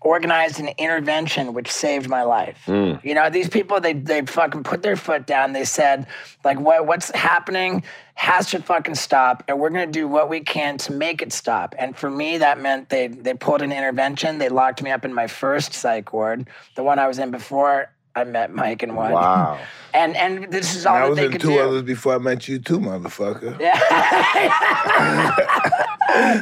[0.00, 2.58] organized an intervention which saved my life.
[2.64, 2.94] Hmm.
[3.02, 5.52] You know, these people they they fucking put their foot down.
[5.52, 6.06] They said,
[6.44, 7.82] like, what what's happening
[8.14, 11.74] has to fucking stop, and we're gonna do what we can to make it stop.
[11.78, 14.38] And for me, that meant they they pulled an intervention.
[14.38, 17.90] They locked me up in my first psych ward, the one I was in before
[18.16, 19.12] I met Mike and one.
[19.12, 19.58] wow.
[19.92, 21.58] And and this is all I that was they in could two do.
[21.58, 23.58] others before I met you, too, motherfucker.
[23.58, 23.74] Yeah.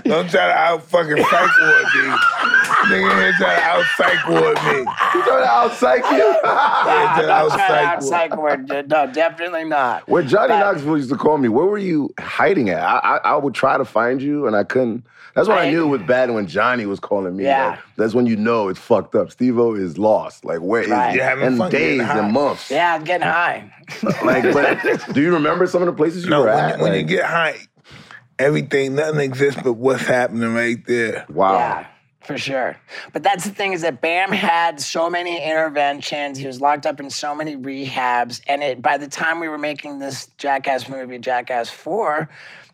[0.04, 2.11] Don't try to out fucking psych ward me.
[2.88, 4.78] Nigga here try to out psych ward me.
[4.81, 6.35] You trying to out psych you?
[6.44, 8.68] Yeah, I'm try to out trying to out psych ward.
[8.68, 8.88] psych ward.
[8.90, 10.07] No, definitely not.
[10.09, 12.83] Where Johnny But- Knoxville used to call me, where were you hiding at?
[12.83, 15.04] I, I, I would try to find you and I couldn't.
[15.38, 17.44] That's what I, I- knew it was bad when Johnny was calling me.
[17.44, 17.68] Yeah.
[17.70, 19.31] Like, that's when you know it's fucked up.
[19.31, 20.44] Steve-O is lost.
[20.44, 21.11] Like, where is Right.
[21.12, 21.16] he?
[21.18, 22.70] You're and fun days and months.
[22.70, 23.72] Yeah, I'm getting high.
[24.24, 26.77] Like, but do you remember some of the places you No, were when, at?
[26.79, 27.57] you, when you get high,
[28.38, 31.24] everything, nothing exists but what's happening right there.
[31.29, 31.55] wow.
[31.59, 31.87] Yeah,
[32.20, 32.77] for sure.
[33.12, 36.38] But that's the thing is that Bam had so many interventions.
[36.38, 39.59] He was locked up in so many rehabs, and it by the time we were
[39.59, 42.29] making this Jackass movie, Jackass Four,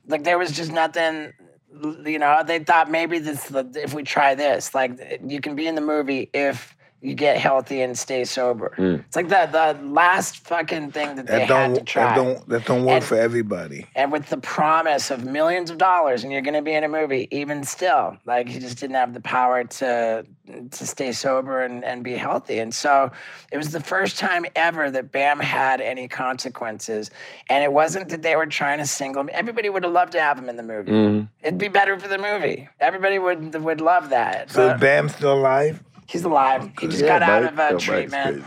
[0.09, 1.33] like there was just nothing.
[1.83, 5.75] You know, they thought maybe this if we try this, like you can be in
[5.75, 6.74] the movie if
[7.05, 8.73] you get healthy and stay sober.
[8.79, 12.05] It's like the the last fucking thing that they That had to don't, try.
[12.07, 13.87] that don't, that don't work And- for everybody.
[13.95, 16.89] and with the promise of millions of dollars and you're going to be in a
[16.89, 20.25] movie even still like he just didn't have the power to
[20.71, 23.11] to stay sober and, and be healthy and so
[23.53, 27.11] it was the first time ever that bam had any consequences
[27.49, 30.21] and it wasn't that they were trying to single him everybody would have loved to
[30.21, 31.25] have him in the movie Mm-hmm.
[31.43, 35.09] it'd be better for the movie everybody would would love that So but is Bam
[35.09, 35.83] still alive?
[36.07, 38.45] He's alive he just Yeah, got out of uh, Yo, treatment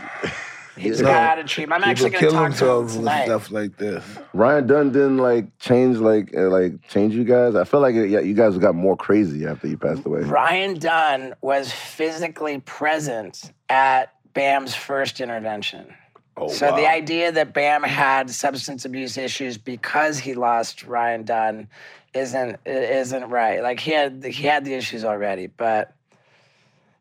[0.76, 1.08] he just No.
[1.08, 3.76] got out of treatment i'm actually going to kill talk to him tonight stuff like
[3.76, 4.04] this.
[4.32, 7.56] Ryan Dunn didn't like change like uh, like change you guys.
[7.56, 10.20] I feel like it, yeah, you guys got more crazy after you passed away.
[10.20, 15.92] Ryan Dunn was physically present at Bam's first intervention.
[16.36, 16.76] Oh, so wow.
[16.76, 21.68] the idea that Bam had substance abuse issues because he lost Ryan Dunn
[22.14, 23.60] isn't isn't right.
[23.60, 25.94] Like he had he had the issues already, but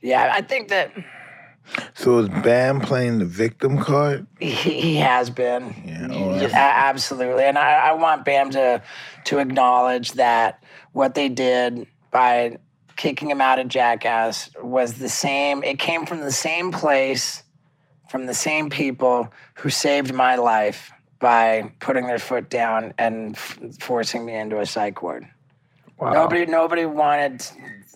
[0.02, 0.92] yeah, I think that
[1.96, 4.26] So is Bam playing the victim card?
[4.40, 5.74] he, he has been.
[5.86, 7.44] Yeah, oh, Yeah, absolutely.
[7.44, 8.82] And I, I want Bam to
[9.26, 12.58] to acknowledge that what they did by
[12.96, 15.64] kicking him out of Jackass was the same.
[15.64, 17.44] It came from the same place,
[18.10, 23.60] from the same people who saved my life by putting their foot down and f-
[23.80, 25.28] forcing me into a psych ward.
[26.00, 26.14] Wow.
[26.14, 27.46] Nobody, nobody wanted.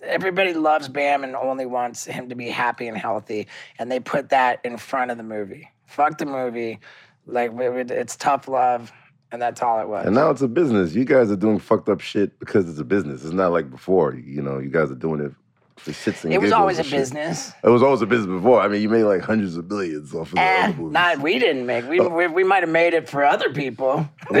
[0.02, 3.46] Everybody loves Bam and only wants him to be happy and healthy,
[3.78, 5.70] and they put that in front of the movie.
[5.86, 6.80] Fuck the movie,
[7.26, 8.92] like it's tough love,
[9.30, 10.06] and that's all it was.
[10.06, 10.94] And now it's a business.
[10.94, 13.24] You guys are doing fucked up shit because it's a business.
[13.24, 14.14] It's not like before.
[14.14, 15.32] You know, you guys are doing it
[15.76, 16.98] for shits and it was giggles always a shit.
[17.00, 17.52] business.
[17.64, 18.60] It was always a business before.
[18.60, 20.92] I mean, you made like hundreds of billions off of the Eh, other movies.
[20.92, 21.88] not we didn't make.
[21.88, 24.08] We we, we might have made it for other people.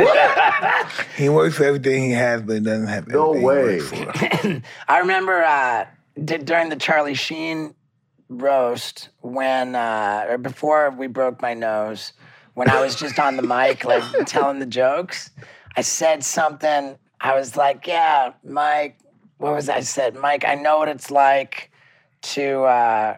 [1.16, 3.80] He works for everything he has, but he doesn't have No everything way.
[3.80, 4.62] he works for.
[4.88, 5.86] I remember uh,
[6.22, 7.74] d- during the Charlie Sheen
[8.28, 12.12] roast when uh, or before we broke my nose,
[12.54, 15.30] when I was just on the mic like telling the jokes,
[15.76, 16.96] I said something.
[17.20, 18.98] I was like, "Yeah, Mike."
[19.42, 20.14] What was I said?
[20.14, 21.72] Mike, I know what it's like
[22.22, 22.62] to.
[22.62, 23.16] Uh,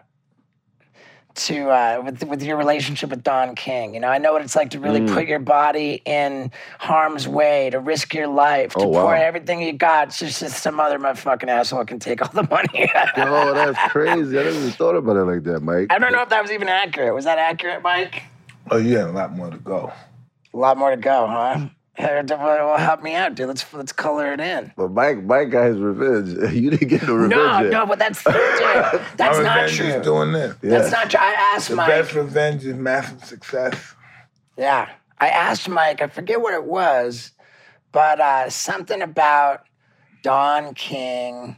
[1.35, 4.55] to uh, with with your relationship with Don King, you know, I know what it's
[4.55, 8.87] like to really put your body in harm's way, to risk your life, to Oh,
[8.87, 9.01] wow.
[9.01, 10.07] pour everything you got.
[10.07, 12.89] It's just, just some other motherfucking asshole can take all the money.
[13.17, 14.39] Oh, that's crazy.
[14.39, 15.87] I never even thought about it like that, Mike.
[15.89, 17.13] I don't know if that was even accurate.
[17.13, 18.23] Was that accurate, Mike?
[18.71, 19.91] Oh, you have a lot more to go.
[20.53, 21.67] A lot more to go, huh?
[21.97, 23.47] Hey, Well, help me out, dude.
[23.47, 24.73] Let's let's color it in.
[24.75, 26.53] But Mike, Mike got his revenge.
[26.53, 27.71] You didn't get no revenge No, yet.
[27.71, 28.33] no, but that's dude,
[29.17, 29.85] that's My not revenge true.
[29.87, 30.55] is doing this.
[30.61, 30.69] Yeah.
[30.71, 31.19] That's not true.
[31.21, 31.87] I asked The Mike.
[31.87, 33.95] best revenge is massive success.
[34.57, 34.89] Yeah.
[35.17, 37.31] I asked Mike, I forget what it was,
[37.93, 39.61] but uh, something about
[40.23, 41.55] Don King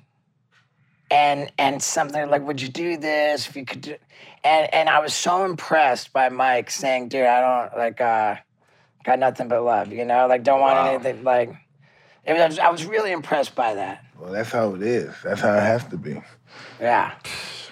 [1.09, 3.95] and and something like, would you do this if you could do?
[4.43, 8.35] And and I was so impressed by Mike saying, dude, I don't like uh,
[9.07, 10.93] got nothing but love, you know, like don't want Wow.
[10.93, 11.49] anything like.
[12.25, 14.03] It was, I was really impressed by that.
[14.19, 15.15] Well, that's how it is.
[15.23, 16.21] That's how it has to be.
[16.81, 17.13] Yeah.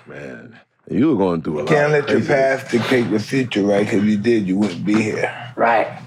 [0.07, 0.57] Man,
[0.89, 1.67] you were going through a lot.
[1.67, 3.83] Can't of let your past dictate your future, right?
[3.85, 5.53] Because if you did, you wouldn't be here.
[5.57, 5.99] Right.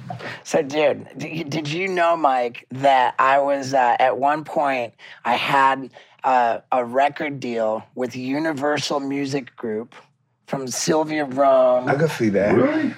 [0.44, 4.94] So, dude, did you know, Mike, that I was uh, at one point,
[5.26, 5.90] I had
[6.24, 9.94] uh, a record deal with Universal Music Group
[10.46, 12.54] from Sylvia I Rhone can see that.
[12.54, 12.94] Really?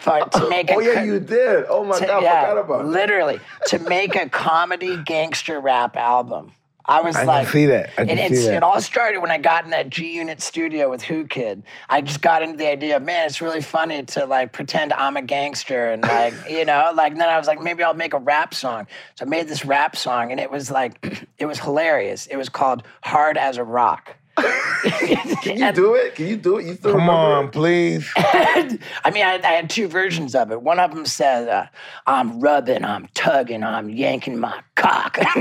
[0.00, 1.66] For, to oh, make a Oh yeah, you did.
[1.68, 2.88] Oh my to- god, I yeah, forgot about that.
[2.88, 6.52] literally to make a comedy gangster rap album.
[6.90, 7.90] I was I like, can see that.
[7.98, 8.54] I can it, see it's, that.
[8.54, 11.62] it all started when I got in that G Unit studio with Whoo Kid.
[11.88, 15.16] I just got into the idea of, man, it's really funny to like pretend I'm
[15.16, 18.12] a gangster and like, you know, like, and then I was like, maybe I'll make
[18.14, 18.88] a rap song.
[19.14, 22.26] So I made this rap song and it was like, it was hilarious.
[22.26, 24.16] It was called Hard as a Rock.
[25.42, 26.14] Can you do it?
[26.14, 26.66] Can you do it?
[26.66, 27.52] You still Come remember on, it?
[27.52, 28.08] please.
[28.16, 30.62] I mean, I, I had two versions of it.
[30.62, 31.66] One of them said, uh,
[32.06, 35.34] "I'm rubbing, I'm tugging, I'm yanking my cock." I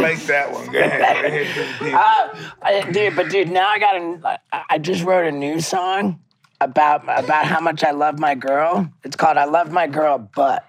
[0.00, 0.70] like that one.
[0.72, 1.22] Go ahead.
[1.22, 1.98] Go ahead to the people.
[1.98, 4.40] Uh, I- dude, but dude, now I got a.
[4.52, 6.20] I- I just wrote a new song
[6.60, 8.88] about about how much I love my girl.
[9.04, 10.66] It's called "I Love My Girl," but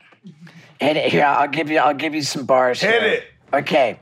[0.79, 1.25] hit it here.
[1.25, 1.77] I'll give you.
[1.79, 2.82] I'll give you some bars.
[2.82, 3.12] Hit here.
[3.13, 3.23] it.
[3.54, 4.00] Okay,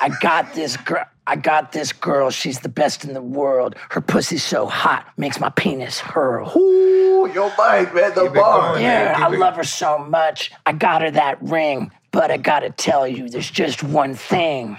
[0.00, 1.04] I got this girl.
[1.26, 2.30] I got this girl.
[2.30, 3.76] She's the best in the world.
[3.90, 6.50] Her pussy's so hot, makes my penis hurl.
[6.58, 8.72] Ooh, yo, Mike, man, the Keep bar.
[8.72, 8.82] going.
[8.82, 10.50] Yeah, keep I love her so much.
[10.66, 14.76] I got her that ring, but I gotta tell you, there's just one thing.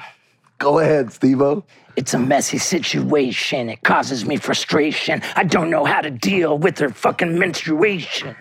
[0.57, 1.63] Go ahead, Steve-O.
[1.95, 3.69] It's a messy situation.
[3.69, 5.21] It causes me frustration.
[5.35, 8.35] I don't know how to deal with her fucking menstruation.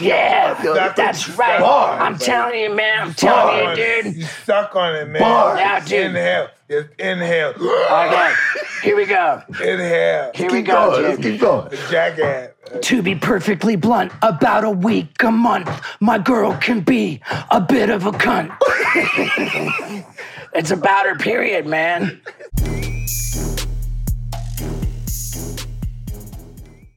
[0.00, 1.60] Yeah, Yo, that's right.
[1.60, 3.08] bars, I'm telling you, man.
[3.08, 4.16] I'm telling you, dude.
[4.16, 5.22] You suck on it, man.
[5.22, 5.58] Bars.
[5.58, 6.06] Yeah, dude.
[6.10, 6.48] Inhale.
[6.70, 7.50] Just inhale.
[7.50, 8.32] Okay,
[8.82, 9.42] here we go.
[9.48, 10.30] Inhale.
[10.34, 11.16] Here we go, going.
[11.16, 11.22] Dude.
[11.22, 11.70] keep going.
[11.90, 12.50] Jackass.
[12.80, 15.68] To be perfectly blunt, about a week, a month,
[16.00, 18.56] my girl can be a bit of a cunt.
[20.54, 22.22] it's about her, period, man.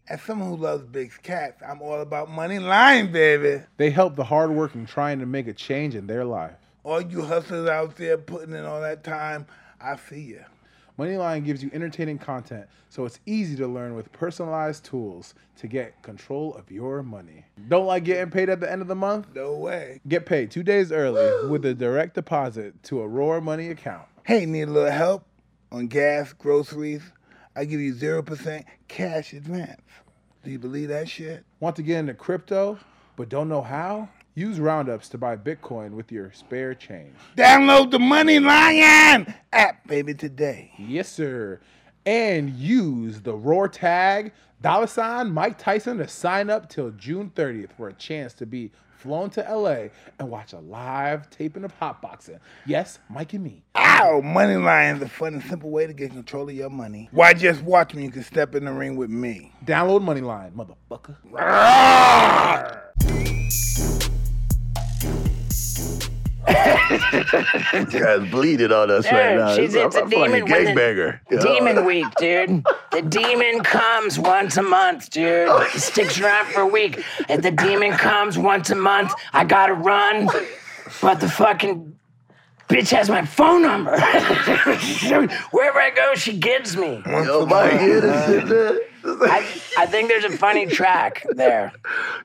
[0.08, 3.64] As someone who loves big cats, I'm all about MoneyLion, baby.
[3.78, 6.54] They help the hardworking trying to make a change in their life.
[6.84, 9.48] All you hustlers out there putting in all that time,
[9.82, 10.44] I see you.
[11.00, 16.00] MoneyLion gives you entertaining content, so it's easy to learn with personalized tools to get
[16.04, 17.44] control of your money.
[17.68, 19.30] Don't like getting paid at the end of the month?
[19.34, 20.02] No way.
[20.08, 24.06] Get paid two days early with a direct deposit to a Roar Money account.
[24.24, 25.26] Hey, need a little help
[25.72, 27.02] on gas, groceries?
[27.56, 29.82] I give you 0% cash advance.
[30.44, 31.44] Do you believe that shit?
[31.60, 32.78] Want to get into crypto,
[33.16, 34.10] but don't know how?
[34.36, 37.16] Use Roundups to buy Bitcoin with your spare change.
[37.38, 40.72] Download the Money Lion app, baby, today.
[40.78, 41.62] Yes, sir.
[42.06, 47.72] And use the Roar tag dollar sign Mike Tyson to sign up till June 30th
[47.78, 48.72] for a chance to be
[49.06, 52.40] flown to LA and watch a live taping of Hotboxin.
[52.66, 53.64] Yes, Mike and me.
[53.76, 54.20] Ow!
[54.22, 57.08] Money Lion's a fun and simple way to get control of your money.
[57.12, 58.04] Why just watch me?
[58.04, 59.54] You can step in the ring with me.
[59.64, 61.18] Download MoneyLion, motherfucker.
[67.92, 69.56] Guy's bleeding on us right now.
[69.56, 70.46] she's This- it's a demon.
[70.46, 71.20] gangbanger.
[71.42, 72.64] Demon week, dude.
[72.92, 75.48] The demon comes once a month, dude.
[75.50, 77.04] Oh, he sticks around for a week.
[77.30, 79.14] And the demon comes once a month.
[79.34, 80.28] I gotta run,
[81.02, 81.98] but the fucking
[82.70, 83.92] bitch has my phone number.
[85.52, 87.02] Wherever I go, she gives me.
[87.06, 88.02] Yo, Mike, you?
[89.06, 89.46] I,
[89.78, 91.72] I think there's a funny track there.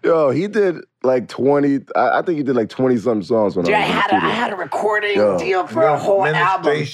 [0.02, 3.64] Yo, he did like 20, I, I think you did like 20 something songs when
[3.64, 5.38] Dude, I I was in the had a, I had a recording Yo.
[5.38, 6.84] deal for a whole album.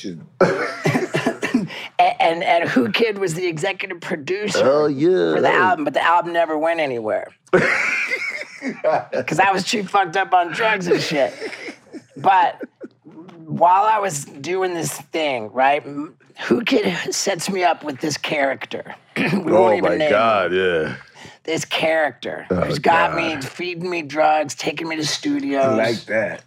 [1.98, 4.60] And, and and Whoo Kid was the executive producer.
[4.62, 5.34] Oh, yeah.
[5.34, 7.28] for the album, but the album never went anywhere.
[9.12, 11.32] Because I was too fucked up on drugs and shit.
[12.16, 12.60] But
[13.44, 18.94] while I was doing this thing, right, Whoo Kid sets me up with this character.
[19.16, 20.58] we won't Oh, even my name God, him.
[20.58, 20.96] yeah.
[21.46, 25.64] This character Oh, who's got me feeding me drugs, taking me to studios.
[25.64, 26.42] I like that.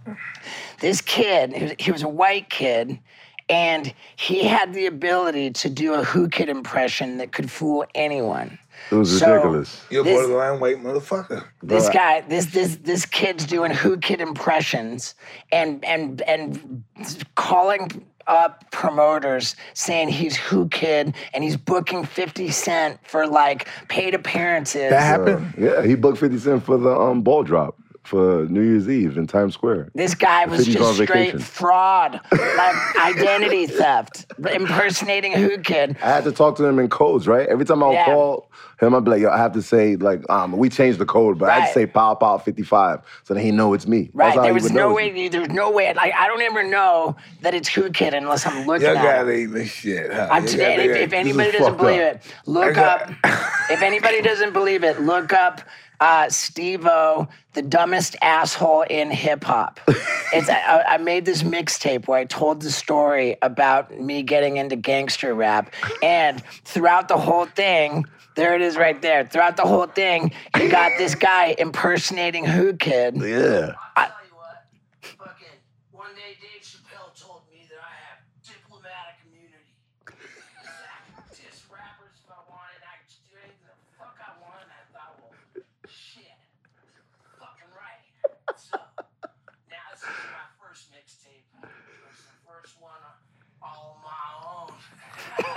[0.82, 3.00] this kid, he was, a white kid,
[3.48, 8.60] and he had the ability to do a Whoo Kid impression that could fool anyone.
[8.92, 9.82] It was So- ridiculous.
[9.90, 11.46] You're This- borderline white motherfucker.
[11.64, 15.16] this Bro, guy this this this kid's doing Whoo Kid impressions
[15.52, 16.84] and and and
[17.36, 24.13] calling up promoters saying he's Whoo Kid and he's booking 50 cent for like paid
[24.13, 25.54] appearances That happened?
[25.58, 27.79] Yeah, he booked 50 Cent for the um, ball drop.
[28.04, 29.92] For New Year's Eve in Times Square.
[29.94, 31.40] This guy was just straight vacation.
[31.40, 35.96] fraud, like identity theft, impersonating Whoo Kid.
[36.02, 37.48] I had to talk to him in codes, right?
[37.48, 38.06] Every time I would Yeah.
[38.06, 41.06] call him, I'd be like, yo, I have to say, like, um, we changed the
[41.06, 41.68] code, but Right.
[41.68, 44.10] to say pow pow 55 so that he know it's me.
[44.14, 45.28] Right, there was no way.
[45.30, 45.94] There was no way.
[45.94, 49.30] Like I don't ever know that it's Whoo Kid unless I'm looking Y'all at gotta
[49.30, 49.40] it.
[49.42, 50.12] eat this shit.
[50.12, 50.30] Huh?
[50.32, 52.16] I'm You today, gotta- if, if anybody doesn't believe up.
[52.16, 53.12] it, look I up.
[53.70, 55.62] if anybody doesn't believe it, look up
[56.00, 59.80] uh, Steve-O, the dumbest asshole in hip hop.
[60.32, 64.76] It's I, I made this mixtape where I told the story about me getting into
[64.76, 68.06] gangster rap, and throughout the whole thing.
[68.36, 69.26] There it is right there.
[69.26, 73.16] Throughout the whole thing, you got this guy impersonating Whoo Kid.
[73.18, 73.74] Yeah.
[73.98, 74.64] I- tell you what,
[75.18, 75.58] fucking
[75.92, 79.76] one day Dave Chappelle told me that I have diplomatic immunity.
[80.08, 80.14] I
[81.20, 82.80] could diss rappers if I wanted.
[82.86, 84.70] I could do anything the fuck I wanted.
[84.72, 85.36] I thought, well,
[85.90, 86.38] shit,
[87.36, 88.08] fucking right.
[88.56, 88.78] So
[89.68, 91.44] now this is my first mixtape.
[91.60, 93.04] It's the first one
[93.60, 94.72] all on my own.
[95.40, 95.48] Ah, yes.
[95.48, 95.48] This should be a story about the world's dumbest asshole ever to get involved in
[95.48, 95.48] hip-hop.
[95.48, 95.49] July 2004.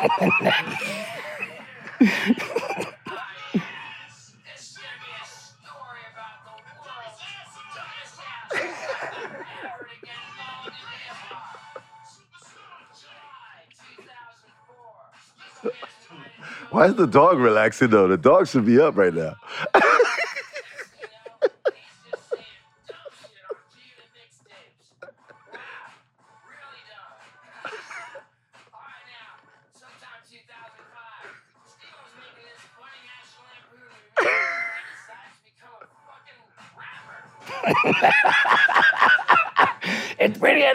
[16.70, 18.08] Why is the dog relaxing though?
[18.08, 19.36] The dog should be up right now.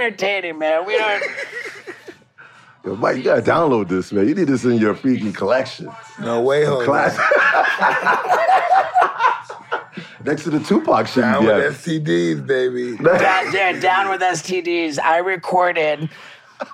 [0.08, 0.86] Entertaining, man.
[0.86, 1.24] We don't.
[2.86, 4.28] Yo, Mike, you gotta download this, man.
[4.28, 5.90] You need this in your freaking collection.
[6.22, 7.18] No way, hold Class.
[10.24, 11.24] Next to the Tupac shit.
[11.24, 11.84] Down you with.
[11.84, 12.98] STDs, baby.
[12.98, 15.00] down, yeah, down with STDs.
[15.00, 16.10] I recorded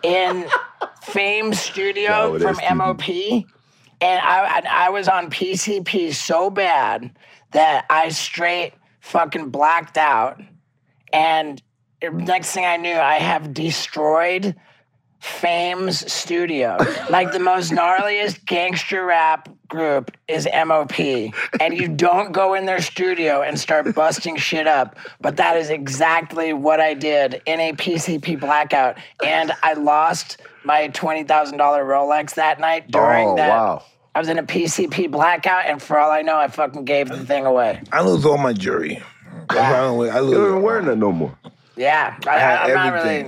[0.04, 0.48] in
[1.02, 2.78] Fame Studio from STDs.
[2.78, 3.46] MOP,
[4.02, 7.12] and I and I was on PCP so bad
[7.52, 10.42] that I straight fucking blacked out.
[11.12, 11.62] And
[12.12, 14.56] next thing I knew, I have destroyed
[15.20, 16.78] Fame's studio.
[17.10, 21.00] like the most gnarliest gangster rap group is MOP.
[21.62, 24.98] And you don't go in their studio and start busting shit up.
[25.22, 28.98] But that is exactly what I did in a PCP blackout.
[29.24, 31.26] And I lost my $20,000
[31.58, 33.50] Rolex that night during Oh, that.
[33.50, 33.84] wow.
[34.16, 37.26] I was in a PCP blackout, and for all I know, I fucking gave the
[37.26, 37.82] thing away.
[37.92, 39.02] I lose all my jewelry.
[39.50, 40.32] That's I don't wear- I lose.
[40.34, 41.36] You don't even wearing that no more.
[41.76, 43.24] Yeah, I, I I'm not really.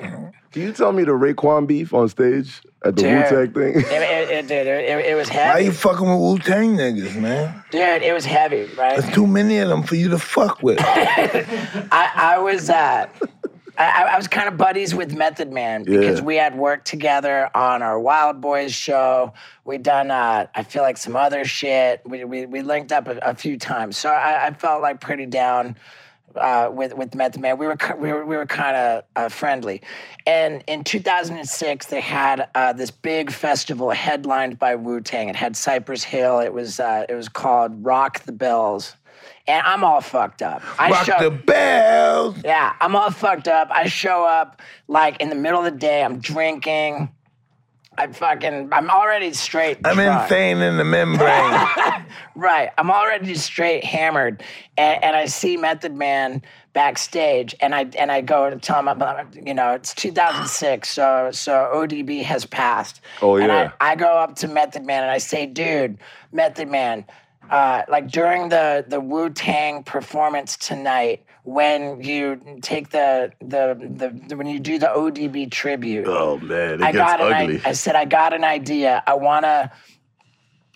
[0.52, 3.12] Can you tell me the Raekwon beef on stage at the Dude.
[3.12, 3.82] Wu Tang thing?
[3.82, 5.66] It, it, it, dude, it, it was Why heavy.
[5.66, 7.62] you fucking with Wu Tang niggas, man?
[7.72, 8.98] Dude, it was heavy, right?
[9.02, 10.78] There's too many of them for you to fuck with.
[11.92, 13.08] I, I was uh,
[13.78, 16.26] I, I was kind of buddies with Method Man because Yeah.
[16.26, 19.34] we had worked together on our Wildboyz show.
[19.66, 22.02] We'd done uh, I feel like some other shit.
[22.06, 25.26] We we, we linked up a, a few times, so I, I felt like pretty
[25.26, 25.76] down.
[26.38, 29.82] Uh, with with Method Man, we were we were we were kind of uh, friendly,
[30.28, 35.30] and in 2006 they had uh, this big festival headlined by Wu Tang.
[35.30, 36.40] It had Cypress Hill.
[36.40, 38.96] It was uh, it was called Rock the Bells,
[39.48, 40.62] and I'm all fucked up.
[40.80, 42.36] I Rock show- the bells.
[42.44, 43.70] yeah, I'm all fucked up.
[43.72, 46.04] I show up like in the middle of the day.
[46.04, 47.10] I'm drinking.
[47.98, 48.70] I fucking.
[48.72, 49.78] I'm already straight.
[49.86, 50.24] I'm drunk.
[50.24, 51.68] insane in the membrane.
[52.38, 52.70] Right.
[52.78, 54.44] I'm already straight hammered,
[54.78, 56.42] and, and I see Method Man
[56.74, 59.34] backstage, and I and I go to tell him about.
[59.36, 63.00] You know, it's 2006, so so ODB has passed.
[63.22, 63.72] Oh, And yeah.
[63.80, 65.98] I, I go up to Method Man and I say, "Dude,
[66.34, 67.06] Method Man."
[67.50, 74.36] Uh, like during the the Wu Tang performance tonight, when you take the, the the
[74.36, 77.62] when you do the ODB tribute, oh man, it I gets got an ugly.
[77.64, 79.04] I, I said I got an idea.
[79.06, 79.72] I wanna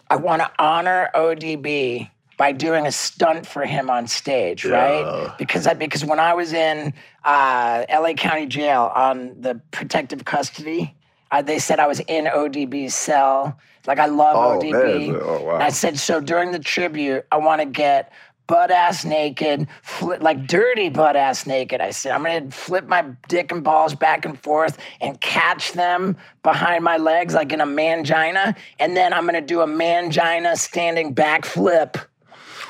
[0.10, 4.71] I wanna honor ODB by doing a stunt for him on stage, Yeah.
[4.71, 5.38] right?
[5.38, 6.93] Because I because when I was in
[7.25, 10.95] uh, LA County Jail on the protective custody,
[11.32, 13.57] uh, they said I was in ODB's cell.
[13.88, 15.20] Like I love Oh, ODB.
[15.20, 15.57] Oh, wow.
[15.57, 18.13] I said so during the tribute, I want to get
[18.50, 21.80] butt ass naked, flip, like dirty butt ass naked.
[21.80, 26.18] I said, I'm gonna flip my dick and balls back and forth and catch them
[26.43, 31.14] behind my legs like in a mangina, and then I'm gonna do a mangina standing
[31.14, 31.97] back flip.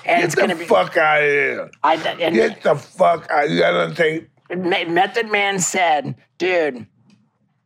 [0.06, 0.66] And Get it's the gonna be.
[0.66, 1.72] fuck out of here.
[1.84, 3.50] I, and Get the fuck out.
[3.50, 4.30] You got on tape.
[4.50, 6.86] Me- Method Man said, dude,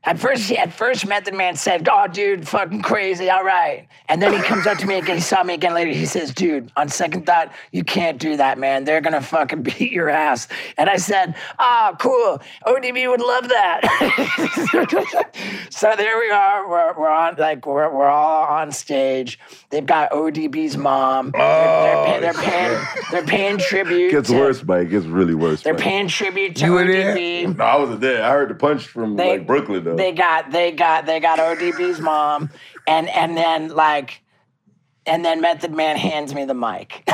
[0.06, 3.30] At first, at first, Method Man said, "Oh, dude, fucking crazy.
[3.30, 5.16] All right." And then he comes up to me again.
[5.16, 5.92] He saw me again later.
[5.92, 8.84] He says, "Dude, on second thought, you can't do that, man.
[8.84, 12.42] They're gonna fucking beat your ass." And I said, "Oh, cool.
[12.68, 13.80] ODB would love that."
[15.70, 16.70] so there we are.
[16.70, 19.40] We're, we're on like we're, we're all on stage.
[19.70, 21.32] They've got ODB's mom.
[21.32, 24.12] They're, they're, oh, pay- they're paying they're paying tribute.
[24.12, 24.88] Gets to, worse, Mike.
[24.88, 25.62] It gets really worse.
[25.64, 25.82] They're Mike.
[25.84, 27.16] paying tribute to You were there?
[27.16, 27.56] ODB.
[27.58, 28.24] No, I wasn't there.
[28.24, 29.93] I heard the punch from They- like Brooklyn though.
[29.96, 32.50] They got they got they got ODB's mom,
[32.88, 34.22] and and then like.
[35.06, 37.04] And then Method Man hands me the mic.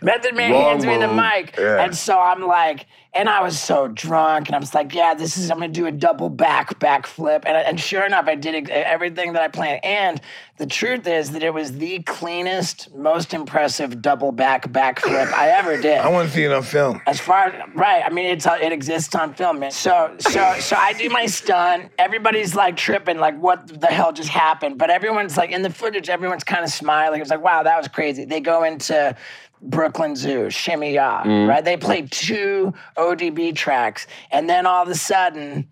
[0.00, 1.56] Method Man Wrong hands me the mic.
[1.58, 1.82] Yeah.
[1.82, 5.36] And so I'm like, and I was so drunk, and I was like, yeah, this
[5.36, 7.44] is, I'm gonna do a double back backflip.
[7.44, 9.84] And, and sure enough, I did everything that I planned.
[9.84, 10.20] And
[10.56, 15.76] the truth is that it was the cleanest, most impressive double back backflip I ever
[15.80, 15.98] did.
[15.98, 17.02] I want to see it on film.
[17.06, 19.72] As far right, I mean it's uh, it exists on film, man.
[19.72, 21.90] So so so I do my stunt.
[21.98, 24.78] Everybody's like tripping, like what the hell just happened?
[24.78, 27.20] But everyone's like in the footage, everyone's kind of smiling.
[27.20, 28.24] It's like wow, that was crazy.
[28.24, 29.16] They go into
[29.62, 31.64] Brooklyn Zoo, Shimmy Ya, right?
[31.64, 35.68] They played two ODB tracks, and then all of a sudden,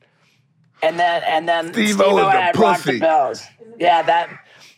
[0.82, 2.98] and then and then Steve-O Steve-O is a had Rock the.
[2.98, 3.42] Bells.
[3.78, 4.28] Yeah, that.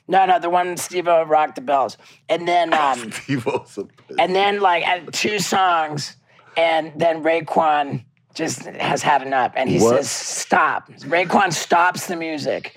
[0.08, 1.96] No, no, the one Steve O rocked the bells,
[2.28, 6.16] and then um, Devo's a- and then like at two songs,
[6.56, 8.04] and then Raekwon
[8.34, 9.96] just has had enough, and he What?
[9.98, 10.90] says stop.
[11.02, 12.76] Raekwon stops the music.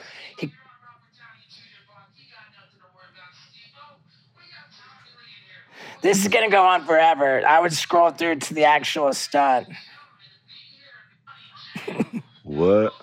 [6.01, 7.45] This is gonna go on forever.
[7.45, 9.67] I would scroll through to the actual stunt.
[12.43, 12.93] What?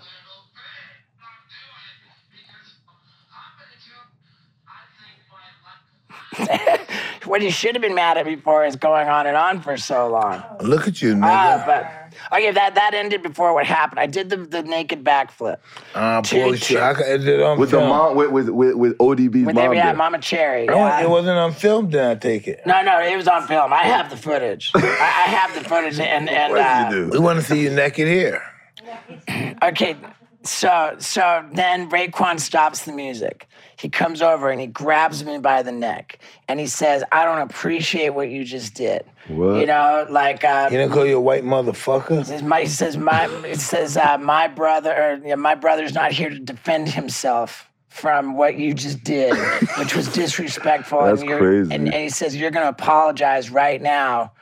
[7.24, 9.76] What you should have been mad at me for is going on and on for
[9.76, 10.42] so long.
[10.60, 11.22] Look at you, nigga.
[11.22, 14.00] Ah, but okay, that that ended before what happened.
[14.00, 15.56] I did the, the naked backflip.
[15.94, 16.62] Ah, Two- bullshit.
[16.62, 17.88] two- I could end it on With the film.
[17.88, 19.64] mom, with with with, with ODB's With mom.
[19.64, 19.94] them, yeah, there.
[19.96, 20.68] Mama Cherry.
[20.68, 21.02] I yeah.
[21.04, 22.60] It wasn't on film, then I take it.
[22.66, 23.72] No, no, it was on film.
[23.72, 24.70] I have the footage.
[24.74, 27.60] I, I have the footage, and and What uh, did you We want to see
[27.62, 28.42] you naked here.
[29.62, 29.96] okay,
[30.44, 33.48] so so then Raekwon stops the music.
[33.78, 36.18] He comes over and he grabs me by the neck,
[36.48, 39.60] and he says, "I don't appreciate what you just did." What?
[39.60, 42.24] You know, like uh, He didn't call you a white motherfucker.
[42.24, 45.94] says my, he says my it says uh, my brother or you know, my brother's
[45.94, 49.34] not here to defend himself from what you just did,
[49.78, 51.04] which was disrespectful.
[51.04, 51.74] That's and crazy.
[51.74, 54.32] And, and he says you're going to apologize right now,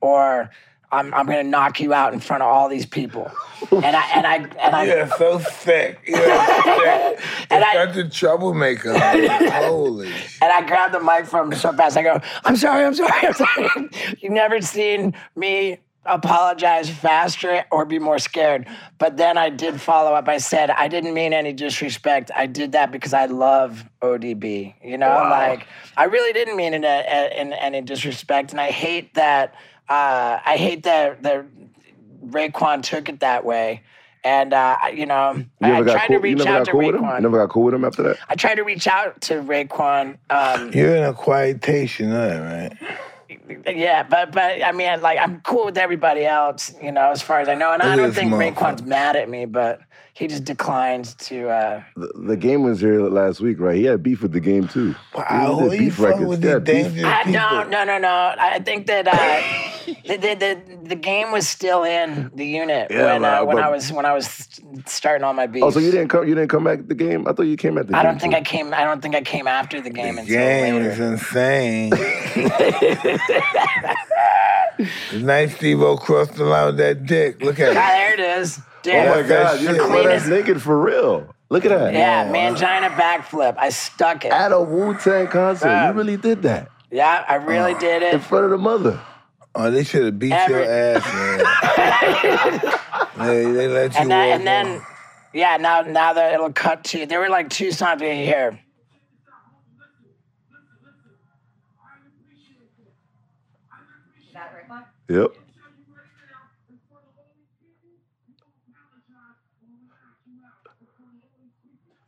[0.00, 0.50] or
[0.90, 3.30] I'm I'm going to knock you out in front of all these people.
[3.70, 6.00] And I and I and I You're so sick.
[6.06, 7.20] You're sick.
[7.50, 8.98] And I- such a troublemaker.
[8.98, 11.96] Holy and I grabbed the mic from him so fast.
[11.96, 13.88] I go, I'm sorry, I'm sorry, I'm sorry.
[14.20, 18.66] You've never seen me apologize faster or be more scared.
[18.98, 20.28] But then I did follow up.
[20.28, 22.30] I said, I didn't mean any disrespect.
[22.34, 24.74] I did that because I love ODB.
[24.82, 25.66] You know, like
[25.96, 28.52] I really didn't mean it in, in any disrespect.
[28.52, 29.54] And I hate that.
[29.88, 31.46] Uh, I hate that that
[32.26, 33.82] Raekwon took it that way.
[34.24, 36.16] And uh, you know, You I, I tried cool.
[36.16, 37.02] to reach out to cool with him.
[37.02, 37.20] You Raekwon.
[37.22, 38.18] never got cool with him after that.
[38.28, 40.18] I tried to reach out to Raekwon.
[40.28, 42.72] Um, You're in a quietation, right?
[43.66, 47.40] Yeah, but but I mean, like I'm cool with everybody else, you know, as far
[47.40, 47.72] as I know.
[47.72, 48.54] And I don't think motherfucker.
[48.54, 49.80] Raekwon's mad at me, but
[50.18, 51.48] he just declined to.
[51.48, 53.76] uh The, the game was here last week, right?
[53.76, 54.94] He had beef with the game too.
[55.14, 56.28] Wow, He who did are you beef fucking records.
[56.28, 56.64] with He these beef.
[56.64, 57.32] dangerous I, people?
[57.40, 58.34] no, no, no, no.
[58.38, 59.14] I think that uh,
[60.08, 60.58] the, the the
[60.88, 64.04] the game was still in the unit Yeah, when uh, when but- I was when
[64.06, 64.26] I was
[64.86, 65.64] starting all my beats.
[65.64, 66.26] Oh, so you didn't come?
[66.26, 67.26] You didn't come back at the game?
[67.28, 68.10] I thought you came at the I game.
[68.12, 68.38] don't think too.
[68.38, 68.74] I came.
[68.74, 70.90] I don't think I came after the game The until game later.
[70.90, 71.90] is insane.
[75.14, 77.42] nice Steve O crossed the line with that dick.
[77.42, 77.74] Look Ah, at it.
[77.74, 78.60] there it is.
[78.88, 78.96] Dude.
[78.96, 80.22] Oh my That's God, that you're shit.
[80.22, 81.34] butt naked for real.
[81.50, 81.92] Look at that.
[81.94, 83.56] Yeah, mangina backflip.
[83.58, 84.32] I stuck it.
[84.32, 85.88] At a Wu Tang concert, Yeah.
[85.88, 87.78] you really did that Yeah, I really oh.
[87.78, 88.14] did it.
[88.14, 89.00] in front of the mother.
[89.54, 92.60] Oh, they should have beat Every- your ass, man.
[93.26, 94.82] they, they let you and then, walk and then
[95.34, 98.58] yeah, now now that it'll cut to there were like two songs we hear.
[104.34, 104.84] That Raekwon?
[105.08, 105.34] Yep.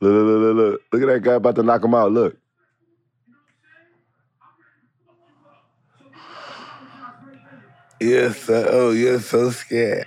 [0.01, 1.03] Look, look, look, look, look.
[1.03, 2.13] At that guy about to knock him out.
[2.13, 2.37] Look.
[8.01, 10.07] You're so, oh, you're so scared.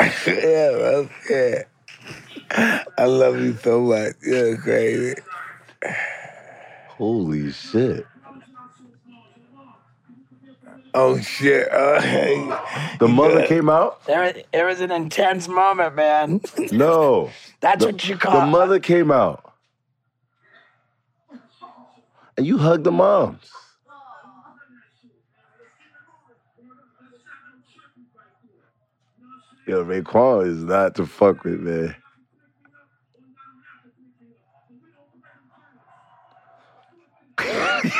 [0.26, 1.66] yeah, I'm scared.
[2.98, 4.14] I love you so much.
[4.22, 5.14] You're crazy.
[6.88, 8.09] Holy shit.
[10.92, 11.70] Oh shit!
[11.72, 12.34] Uh, hey,
[12.98, 14.04] The mother came out?
[14.06, 16.40] There, it was an intense moment, man.
[16.72, 17.30] No.
[17.60, 19.52] That's The- what you call The mother came out.
[22.36, 23.50] And you hugged the moms.
[29.66, 31.94] Yo, Raekwon is not to fuck with, man.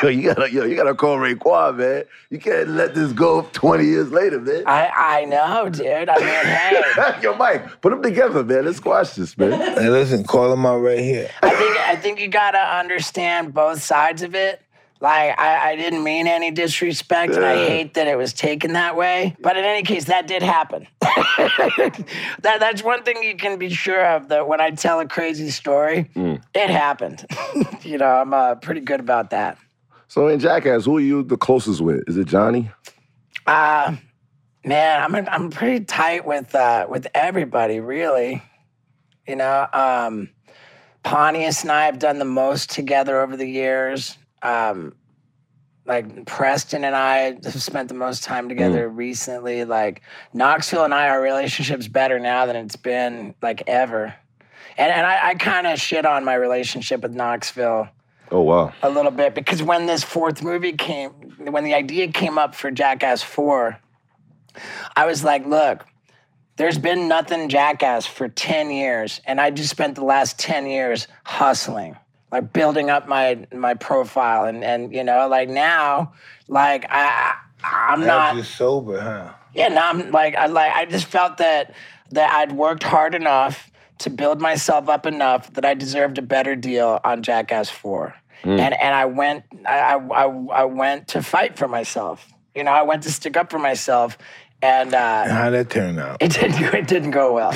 [0.02, 2.04] Yo, you gotta, yo, you gotta call Raekwon, man.
[2.30, 4.64] You can't let this go 20 years later, man.
[4.66, 6.08] I, I know, dude.
[6.08, 7.20] I mean, hey.
[7.22, 8.64] Yo, Mike, put them together, man.
[8.64, 9.52] Let's squash this, man.
[9.78, 11.30] hey, listen, call him out right here.
[11.42, 14.62] I think I think you gotta understand both sides of it.
[15.00, 18.96] Like I, I didn't mean any disrespect, and I hate that it was taken that
[18.96, 19.34] way.
[19.40, 20.86] But in any case, that did happen.
[21.00, 21.96] that
[22.42, 24.28] that's one thing you can be sure of.
[24.28, 27.24] That when I tell a crazy story, it happened.
[27.82, 29.56] you know, I'm uh, pretty good about that.
[30.10, 32.02] So in Jackass, who are you the closest with?
[32.08, 32.68] Is it Johnny?
[33.46, 33.94] Uh,
[34.64, 38.42] man, I'm I'm pretty tight with uh, with everybody, really.
[39.28, 40.30] You know, um,
[41.04, 44.18] Pontius and I have done the most together over the years.
[44.42, 44.96] Um,
[45.86, 49.64] like Preston and I have spent the most time together recently.
[49.64, 50.02] Like
[50.32, 54.12] Knoxville and I, our relationship's better now than it's been like ever.
[54.76, 57.88] And and I, I kind of shit on my relationship with Knoxville
[58.30, 58.72] Oh wow.
[58.82, 62.70] a little bit because when this fourth movie came, when the idea came up for
[62.70, 63.78] Jackass 4,
[64.96, 65.84] I was like, look,
[66.56, 71.08] there's been nothing Jackass for 10 years, and I just spent the last 10 years
[71.24, 71.96] hustling,
[72.30, 74.44] like building up my my profile.
[74.44, 76.12] And and you know, like now,
[76.48, 79.32] like I I'm Now not you're sober, huh?
[79.54, 81.74] yeah, now I'm like I like I just felt that
[82.12, 86.56] that I'd worked hard enough to build myself up enough that I deserved a better
[86.56, 88.14] deal on Jackass 4.
[88.44, 90.24] And and I went I, I
[90.62, 92.26] I went to fight for myself.
[92.54, 94.16] You know, I went to stick up for myself
[94.62, 96.18] and uh How'd that turn out?
[96.20, 97.52] it didn't it didn't go well.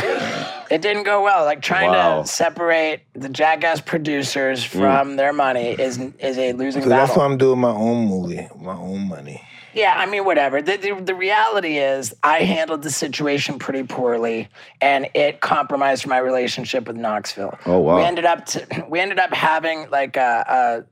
[0.70, 1.44] It didn't go well.
[1.44, 2.22] Like trying Wow.
[2.22, 7.06] to separate the Jackass producers from their money is is a losing So battle.
[7.06, 9.42] that's why I'm doing my own movie, my own money.
[9.74, 10.62] Yeah, I mean, whatever.
[10.62, 14.48] The, the, the reality is, I handled the situation pretty poorly,
[14.80, 17.58] and it compromised my relationship with Knoxville.
[17.66, 17.96] Oh, wow.
[17.96, 20.84] We ended up to, we ended up having like a,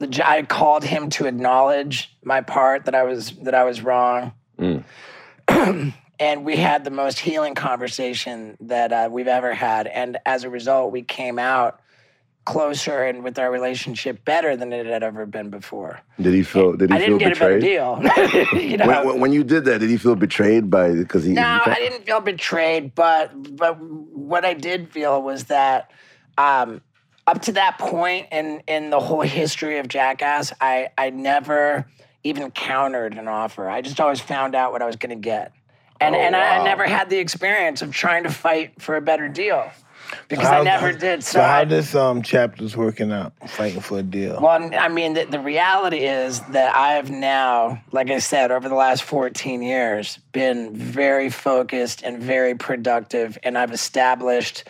[0.00, 3.82] a the, I called him to acknowledge my part that I was that I was
[3.82, 4.32] wrong.
[6.20, 10.50] and we had the most healing conversation that uh, we've ever had, and as a
[10.50, 11.80] result, we came out
[12.50, 16.00] closer and with our relationship better than it had ever been before.
[16.20, 16.76] Did he feel?
[16.76, 17.62] Did he I feel didn't get betrayed?
[17.62, 18.60] a better deal.
[18.60, 18.86] you know?
[18.86, 21.32] When, when, when you did that, did he feel betrayed by because he?
[21.32, 25.92] No, he I didn't feel betrayed, but but what I did feel was that
[26.38, 26.80] um,
[27.26, 31.86] up to that point in in the whole history of Jackass, I I never
[32.24, 33.70] even countered an offer.
[33.70, 35.52] I just always found out what I was going to get,
[36.00, 39.00] and Oh, and I, I never had the experience of trying to fight for a
[39.00, 39.70] better deal
[40.28, 41.22] because I never did.
[41.24, 44.40] So, So how I, this um chapter's working out, fighting for a deal?
[44.40, 48.68] well, I mean, the, the reality is that I have now, like I said, over
[48.68, 54.64] the last 14 years, been very focused and very productive, and I've established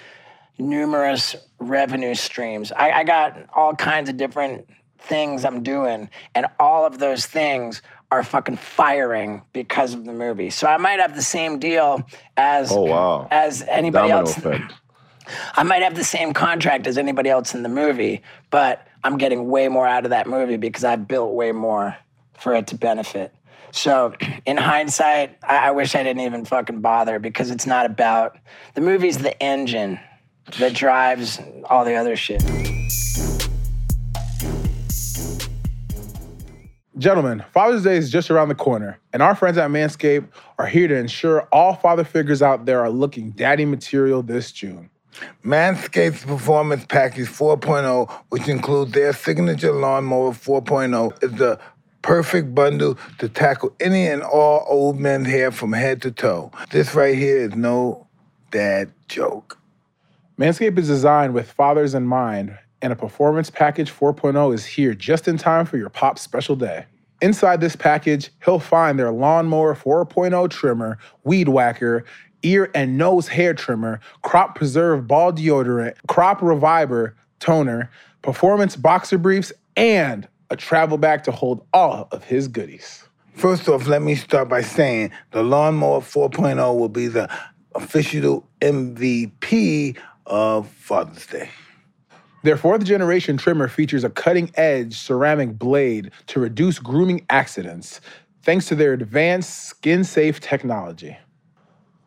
[0.58, 2.72] numerous revenue streams.
[2.72, 4.68] I, I got all kinds of different
[4.98, 7.82] things I'm doing, and all of those things
[8.12, 10.50] are fucking firing because of the movie.
[10.50, 12.02] So I might have the same deal
[12.36, 13.28] as Oh wow.
[13.30, 14.36] as anybody Domino else.
[14.36, 14.74] effect.
[15.54, 19.48] I might have the same contract as anybody else in the movie, but I'm getting
[19.48, 21.96] way more out of that movie because I've built way more
[22.38, 23.34] for it to benefit.
[23.72, 24.14] So,
[24.46, 28.36] in hindsight, I, I wish I didn't even fucking bother because it's not about
[28.74, 30.00] the movie's the engine
[30.58, 32.42] that drives all the other shit.
[36.98, 40.28] Gentlemen, Father's Day is just around the corner, and our friends at Manscaped
[40.58, 44.89] are here to ensure all father figures out there are looking daddy material this June.
[45.44, 51.58] Manscaped's Performance Package 4.0, which includes their signature lawnmower 4.0, is the
[52.02, 56.50] perfect bundle to tackle any and all old men's hair from head to toe.
[56.70, 58.06] This right here is no
[58.50, 59.58] dad joke.
[60.38, 65.28] Manscaped is designed with fathers in mind, and a Performance Package 4.0 is here just
[65.28, 66.86] in time for your pop's special day.
[67.20, 72.06] Inside this package, he'll find their Lawnmower 4.0 trimmer, Weed Whacker,
[72.42, 77.90] ear and nose hair trimmer, Crop Preserve ball deodorant, Crop Reviver toner,
[78.22, 83.04] Performance boxer briefs, and a travel bag to hold all of his goodies.
[83.34, 87.30] First off, let me start by saying the Lawnmower 4.0 will be the
[87.74, 91.48] official MVP of Father's Day.
[92.42, 98.00] Their fourth generation trimmer features a cutting edge ceramic blade to reduce grooming accidents.
[98.42, 101.16] thanks to their advanced skin safe technology.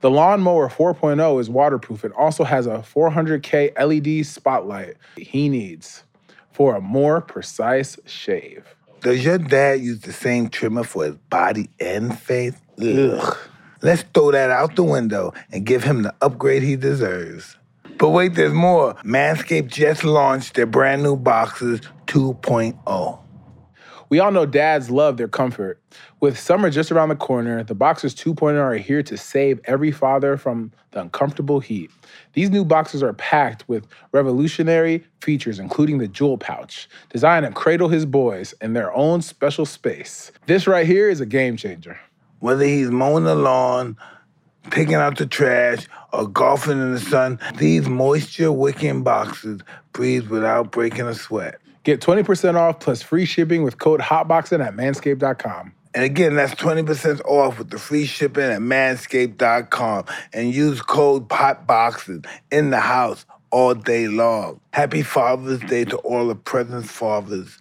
[0.03, 6.03] The Lawnmower 4.0 is waterproof It also has a 400K LED spotlight he needs
[6.51, 8.65] for a more precise shave.
[8.99, 12.55] Does your dad use the same trimmer for his body and face?
[12.81, 13.37] Ugh.
[13.81, 17.55] Let's throw that out the window and give him the upgrade he deserves.
[17.97, 18.95] But wait, there's more.
[19.05, 23.22] Manscaped just launched their brand new Boxers 2.0.
[24.13, 25.81] We all know dads love their comfort.
[26.19, 30.37] With summer just around the corner, the Boxers 2.0 are here to save every father
[30.37, 31.89] from the uncomfortable heat.
[32.33, 37.89] These new boxes are packed with revolutionary features, including the jewel pouch, designed to cradle
[37.89, 40.31] his boys in their own special space.
[40.45, 41.99] This right here is a game changer.
[42.37, 43.97] Whether he's mowing the lawn,
[44.69, 49.61] taking out the trash, or golfing in the sun, these moisture wicking boxes
[49.91, 51.59] breathe without breaking a sweat.
[51.83, 55.73] Get 20% off plus free shipping with code HOTBOXIN at manscaped.com.
[55.93, 62.25] And again, that's 20% off with the free shipping at manscaped.com and use code HOTBOXIN
[62.51, 64.61] in the house all day long.
[64.71, 67.59] Happy Father's Day to all the present fathers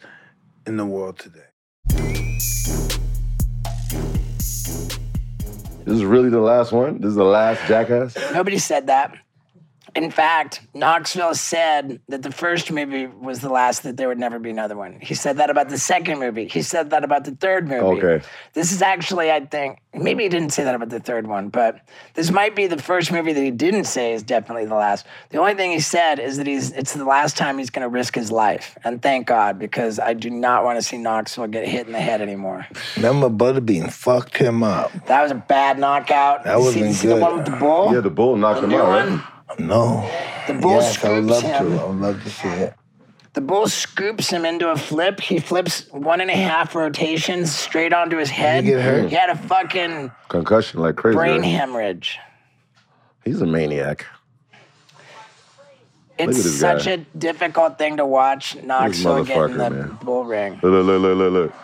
[0.66, 1.40] in the world today.
[5.84, 7.00] This is really the last one.
[7.00, 8.16] This is the last jackass.
[8.32, 9.18] Nobody said that.
[9.94, 14.38] In fact, Knoxville said that the first movie was the last, that there would never
[14.38, 14.98] be another one.
[15.02, 16.48] He said that about the second movie.
[16.48, 18.02] He said that about the third movie.
[18.02, 18.24] Okay.
[18.54, 21.86] This is actually, I think, maybe he didn't say that about the third one, but
[22.14, 25.04] this might be the first movie that he didn't say is definitely the last.
[25.28, 27.90] The only thing he said is that he's it's the last time he's going to
[27.90, 28.78] risk his life.
[28.84, 32.00] And thank God, because I do not want to see Knoxville get hit in the
[32.00, 32.66] head anymore.
[32.96, 34.90] Remember Butterbean fucked him up.
[35.06, 36.44] That was a bad knockout.
[36.44, 37.92] That You wasn't see, you see the one with the bull?
[37.92, 39.22] Yeah, the bull knocked the him out, right?
[39.58, 39.68] One?
[39.68, 40.10] No.
[40.46, 41.70] The bull yes, I would scoops love him.
[41.76, 41.82] to.
[41.82, 42.74] I would love to see it.
[43.34, 45.18] The bull scoops him into a flip.
[45.20, 48.64] He flips one and a half rotations straight onto his head.
[48.64, 49.08] He get hurt?
[49.08, 51.16] He had a fucking Concussion like crazy.
[51.16, 51.48] brain right?
[51.50, 52.18] hemorrhage.
[53.24, 54.04] He's a maniac.
[56.18, 56.90] It's such guy.
[56.92, 59.98] a difficult thing to watch Knoxville get in the man.
[60.02, 60.60] bull ring.
[60.62, 61.54] Look, look, look, look, look, look.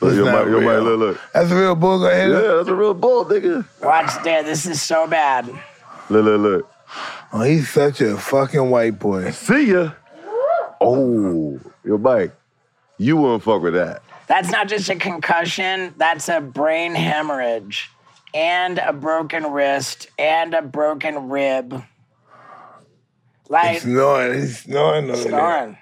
[0.00, 1.20] Look, It's your not mic, your mic, look, look.
[1.34, 2.32] That's a real bull gonna hit him?
[2.34, 3.66] Yeah, that's a real bull, nigga.
[3.82, 4.44] Watch there.
[4.44, 5.46] This is so bad.
[5.48, 6.70] Look, look, look.
[7.32, 9.30] Oh, he's such a fucking white boy.
[9.30, 9.92] See ya.
[10.80, 12.34] Oh, your bike.
[12.98, 14.02] You wouldn't fuck with that.
[14.26, 15.94] That's not just a concussion.
[15.96, 17.90] That's a brain hemorrhage,
[18.34, 21.82] and a broken wrist, and a broken rib.
[23.48, 24.40] Like He's snoring.
[24.40, 25.78] He's snoring over there.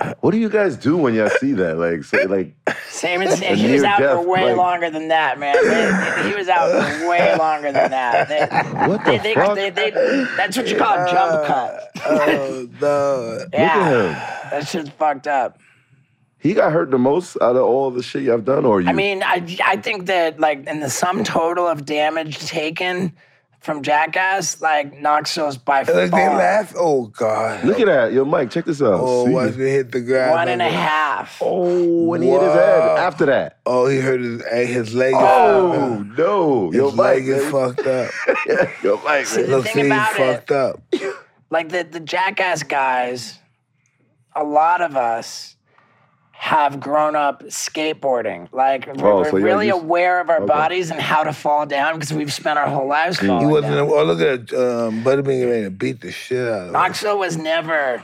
[0.00, 0.14] Snoring.
[0.20, 1.76] What do you guys do when y'all see that?
[1.78, 2.54] Like, say, like,
[2.88, 5.54] Same as he was near out for way like- longer than that, man.
[5.62, 8.28] They- he was out for way longer than that.
[8.28, 9.54] They, what the they, they, fuck?
[9.54, 9.90] they, they,
[10.36, 11.90] that's what you call a jump uh, cut.
[12.06, 13.46] Oh, no.
[13.52, 14.50] Yeah, him.
[14.50, 15.58] that shit's fucked up.
[16.38, 18.88] he got hurt the most out of all the shit y'all done, or you?
[18.88, 23.14] I mean, I, I think that like in the sum total of damage taken
[23.64, 26.74] from Jackass, like Knoxville's by far Look, they laugh.
[26.76, 27.64] Oh, God.
[27.64, 28.12] look at that.
[28.12, 29.00] Yo, Mike, check this out.
[29.02, 29.32] Oh, See?
[29.32, 30.32] once we hit the ground.
[30.32, 31.38] one and a look at- half.
[31.40, 33.58] Oh, when he hit his head after that.
[33.64, 35.14] Oh, he hurt his, his leg.
[35.16, 36.18] Oh, fucked up.
[36.18, 36.72] no.
[36.72, 37.06] Yo, His Mike.
[37.06, 37.52] leg is man.
[37.52, 38.10] fucked up.
[38.84, 39.50] Yo, Mike, See, man.
[39.50, 40.82] the Look, thing see, he's it- fucked up.
[41.50, 43.38] like the, the jackass guys,
[44.36, 45.53] a lot of us
[46.36, 48.48] have grown up skateboarding.
[48.52, 50.46] Like we're, Oh, we're so really used- aware of our Okay.
[50.46, 53.74] bodies and how to fall down because we've spent our whole lives falling He wasn't.
[53.74, 53.88] down.
[53.90, 56.72] Oh, look at um, Butterbean getting ready to beat the shit out of him.
[56.72, 58.02] Knoxville was never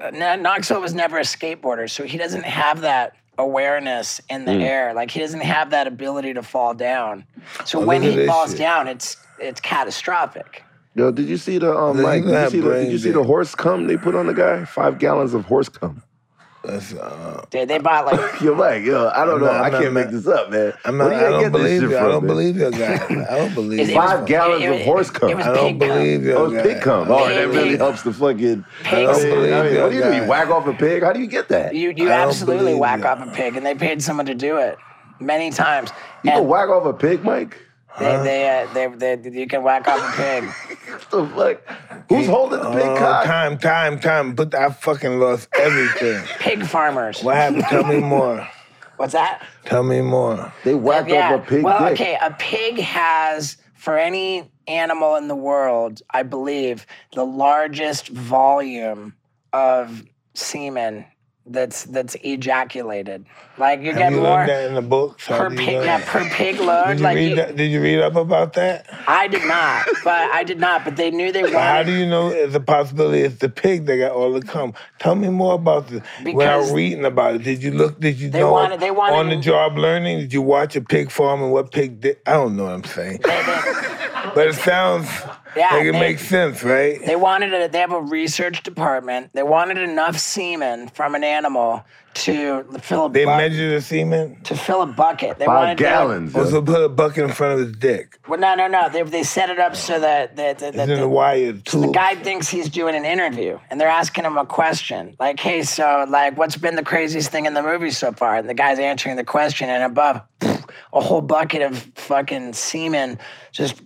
[0.00, 4.94] uh, Knoxville was never a skateboarder, so he doesn't have that awareness in the air.
[4.94, 7.24] Like he doesn't have that ability to fall down.
[7.64, 8.58] So Oh, when he falls shit.
[8.58, 10.64] down, it's it's catastrophic.
[10.94, 12.24] Yo, did you see the um, Look, Mike?
[12.24, 14.64] Did you see the, did you see the horse cum they put on the guy?
[14.64, 16.02] Five gallons of horse cum.
[16.64, 19.46] That's, uh, Dude, they bought like Yo, Mike, yo, I don't I'm know.
[19.46, 20.72] not- I can't not- make this up, man.
[20.84, 21.18] I'm Where not.
[21.18, 21.98] do I y'all don't believe shit you.
[21.98, 22.26] I don't man?
[22.34, 22.94] believe your guy.
[23.30, 23.92] I don't believe It- you.
[23.94, 25.36] it was- Five gallons it- of horse cum.
[25.36, 26.74] I don't believe your Oh, it's guy.
[26.74, 27.10] pig cum.
[27.10, 28.64] Oh, that really pig- helps the fucking.
[28.82, 30.14] Pigs- I mean, believe I mean, what do you do?
[30.16, 31.02] You whack off a pig?
[31.04, 31.74] How do you get that?
[31.74, 34.34] You, You you I don't absolutely whack off a pig, and they paid someone to
[34.34, 34.76] do it
[35.20, 35.90] many times.
[36.24, 37.56] You can whack off a pig, Mike?
[37.98, 40.44] They, they, uh, they, they, you can whack off a pig.
[40.88, 41.26] What the
[41.66, 42.04] fuck?
[42.08, 43.24] Who's holding the pig Oh, cock?
[43.24, 44.34] time, time, time.
[44.34, 46.22] But I fucking lost everything.
[46.38, 47.22] Pig farmers.
[47.22, 47.64] What happened?
[47.64, 48.46] Tell me more.
[48.96, 49.46] What's that?
[49.64, 50.52] Tell me more.
[50.64, 51.34] They whacked yeah.
[51.34, 51.92] off a pig well, dick.
[52.00, 52.18] okay.
[52.20, 56.84] A pig has, for any animal in the world, I believe,
[57.14, 59.14] the largest volume
[59.52, 61.04] of semen
[61.50, 63.24] that's that's ejaculated.
[63.56, 65.26] Like you Have get you more that in the books?
[65.26, 66.86] Per pig, yeah, per pig load.
[66.88, 68.86] Did you, like read you- that, did you read up about that?
[69.08, 70.84] I did not, but I did not.
[70.84, 73.86] But they knew they But how do you know it's a possibility it's the pig
[73.86, 74.74] that got all the cum?
[74.98, 76.02] Tell me more about this.
[76.24, 77.98] Without reading about it, did you look?
[77.98, 80.18] Did you they know wanted- they wanted- on the job learning?
[80.18, 82.18] Did you watch a pig farm and what pig did?
[82.26, 85.08] I don't know what I'm saying, but it sounds
[85.58, 87.04] Yeah, like it they- makes sense, right?
[87.04, 89.30] They wanted a, they have a research department.
[89.32, 91.84] They wanted enough semen from an animal
[92.14, 94.40] to fill a They bu- measure the semen.
[94.44, 95.38] to fill a bucket.
[95.38, 96.34] They Five wanted gallons.
[96.34, 96.44] Oh, yo.
[96.46, 98.18] Also, put a bucket in front of his dick.
[98.26, 98.88] well, no, no, no.
[98.88, 101.52] They, they set it up so that, that, that, It's that in the the, wire
[101.52, 105.62] the guy thinks he's doing an interview, and they're asking him a question like, "Hey,
[105.62, 108.78] so like, what's been the craziest thing in the movie so far?" And the guy's
[108.80, 110.20] answering the question, and above,
[110.92, 113.18] a whole bucket of fucking semen
[113.52, 113.80] just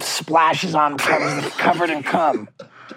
[0.00, 2.48] splashes on covered, covered in cum.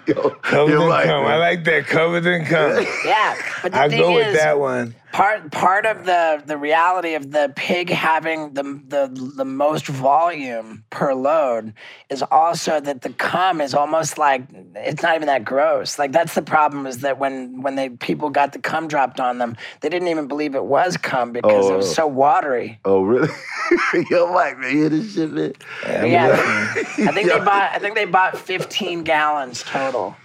[0.06, 1.22] Yo, Covered you're in right, cum.
[1.24, 1.32] man.
[1.32, 1.86] I like that.
[1.86, 2.84] Covered in cum.
[3.04, 4.94] Yeah, but the I thing go with that one.
[5.12, 10.82] Part part of the the reality of the pig having the the the most volume
[10.90, 11.74] per load
[12.08, 14.42] is also that the cum is almost like
[14.74, 15.98] it's not even that gross.
[15.98, 19.38] Like that's the problem is that when when they people got the cum dropped on
[19.38, 21.76] them, they didn't even believe it was cum because it Oh.
[21.76, 22.80] was so watery.
[22.84, 23.28] Oh, really?
[24.10, 25.52] Yo, Mike, man, you hear this shit, man?
[25.86, 30.16] I Yeah, I think they bought I think they bought 15 gallons total.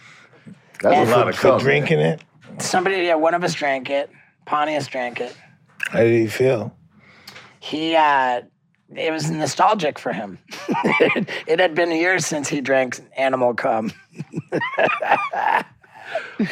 [0.82, 1.60] That's And- a lot of for cum.
[1.60, 2.22] drinking it.
[2.60, 4.10] Somebody, yeah, one of us drank it.
[4.48, 5.36] Pontius drank it.
[5.92, 6.74] How did he feel?
[7.60, 8.42] he uh
[8.96, 10.40] it was nostalgic for him.
[11.48, 13.92] it had been years since he drank animal cum.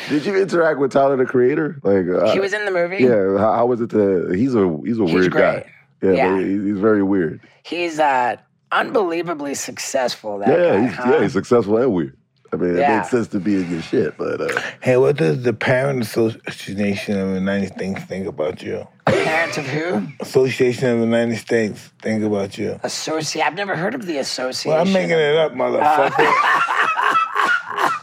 [0.10, 1.80] Did you interact with Tyler the Creator?
[1.84, 2.98] Like, uh, He was in the movie.
[3.04, 3.90] Yeah, how, how was it?
[3.92, 5.64] To, he's a he's a weird great.
[5.64, 5.72] guy.
[6.02, 6.40] Yeah, Yeah.
[6.40, 7.40] he- he's very weird.
[7.64, 8.36] He's uh
[8.72, 10.40] unbelievably successful.
[10.40, 11.12] That Yeah, guy, he's, huh?
[11.14, 12.18] yeah, he's successful and weird.
[12.56, 12.98] I mean, it Yeah.
[12.98, 17.20] makes sense to be in your shit, but uh, Hey, what does the Parent Association
[17.20, 18.88] of the United States think about you?
[19.06, 20.08] Parents of who?
[20.22, 22.80] Association of the United States think about you?
[22.84, 23.46] Associate.
[23.46, 24.72] I've never heard of the association.
[24.72, 26.26] Well, I'm making it up, motherfucker.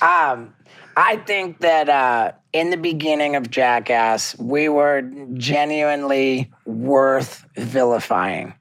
[0.00, 0.52] Um,
[0.96, 5.02] I think that uh, in the beginning of Jackass, we were
[5.34, 8.52] genuinely worth vilifying.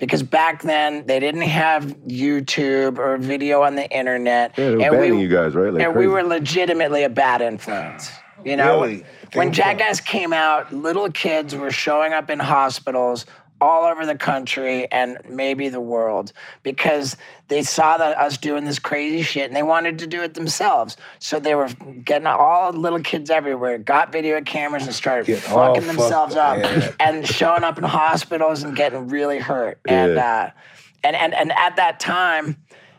[0.00, 4.54] Because back then, they didn't have YouTube or video on the internet.
[4.56, 5.72] yeah, they were and we, you guys, right?
[5.72, 6.06] Like and crazy.
[6.08, 8.10] we were legitimately a bad influence.
[8.44, 9.04] You know, Really?
[9.34, 9.54] when Think?
[9.54, 13.26] Jackass came out, little kids were showing up in hospitals
[13.60, 16.32] all over the country and maybe the world
[16.62, 17.16] because
[17.48, 20.96] they saw that us doing this crazy shit and they wanted to do it themselves.
[21.18, 21.68] So they were
[22.04, 26.58] getting all little kids everywhere, got video cameras and started Get fucking themselves up up,
[26.58, 26.92] yeah.
[27.00, 29.80] and showing up in hospitals and getting really hurt.
[29.86, 30.44] And Yeah.
[30.46, 30.50] uh,
[31.02, 32.56] and and and at that time,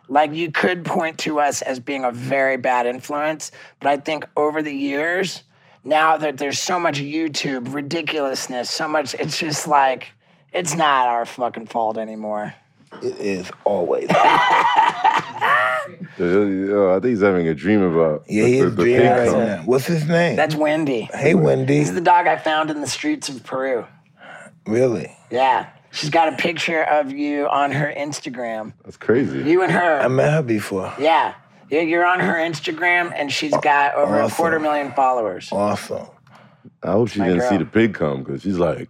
[0.10, 4.26] like you could point to us as being a very bad influence, but I think
[4.36, 5.44] over the years,
[5.84, 10.10] now that there's so much YouTube ridiculousness, so much, it's just like
[10.54, 12.54] it's not our fucking fault anymore.
[13.02, 14.10] it is always.
[16.18, 18.24] Yeah, yeah, I think he's having a dream about.
[18.28, 19.40] Yeah, he the- is the dreaming pink right cum.
[19.40, 19.62] now.
[19.64, 20.36] What's his name?
[20.36, 21.10] That's Wendy.
[21.14, 21.78] hey, Wendy.
[21.78, 23.86] He's the dog I found in the streets of Peru.
[24.68, 25.16] Really?
[25.32, 25.70] Yeah.
[25.92, 28.74] She's got a picture of you on her Instagram.
[28.84, 29.40] That's crazy.
[29.40, 30.00] You and her.
[30.02, 30.94] I met her before.
[31.00, 31.34] Yeah.
[31.70, 35.50] Yeah, You're on her Instagram, and she's got over a quarter million followers.
[35.52, 36.06] Awesome.
[36.84, 38.90] I hope she My didn't see the pig come because she's like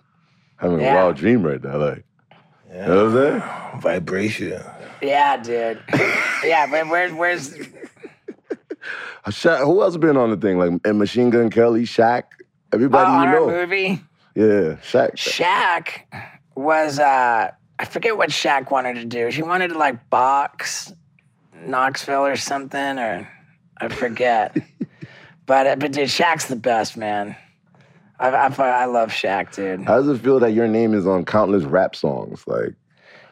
[0.61, 0.93] having Yeah.
[0.93, 1.77] a wild dream right now.
[1.77, 2.05] Like,
[2.71, 3.81] you know what I'm saying?
[3.81, 4.61] Vibration.
[5.01, 5.81] Yeah, dude.
[6.45, 7.57] yeah, but where, where's
[9.27, 10.57] Shaq, who else been on the thing?
[10.57, 13.47] Like and Machine Gun Kelly, Shaq, oh, everybody on you our know.
[13.47, 14.01] movie?
[14.35, 15.13] Yeah, Shaq.
[15.15, 16.21] Shaq
[16.55, 19.31] was uh I forget what Shaq wanted to do.
[19.31, 20.93] She wanted to like box
[21.65, 23.27] Knoxville or something, or
[23.79, 24.55] I forget.
[25.45, 27.35] but uh, but dude, Shaq's the best, man.
[28.21, 29.85] I, I I love Shaq, dude.
[29.85, 32.43] How does it feel that your name is on countless rap songs?
[32.47, 32.75] Like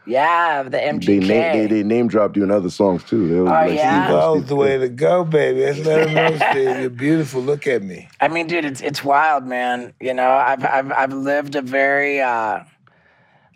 [0.05, 1.27] Yeah, the they MGK.
[1.27, 3.27] name they, they name dropped you in other songs too.
[3.27, 4.05] They was Oh, like, yeah?
[4.05, 5.61] Steve That was the way to go, baby.
[5.65, 6.79] Let's let them know, Steve.
[6.81, 7.41] You're beautiful.
[7.41, 8.09] Look at me.
[8.19, 9.93] I mean, dude, it's it's wild, man.
[10.01, 12.61] You know, I've I've I've lived a very uh,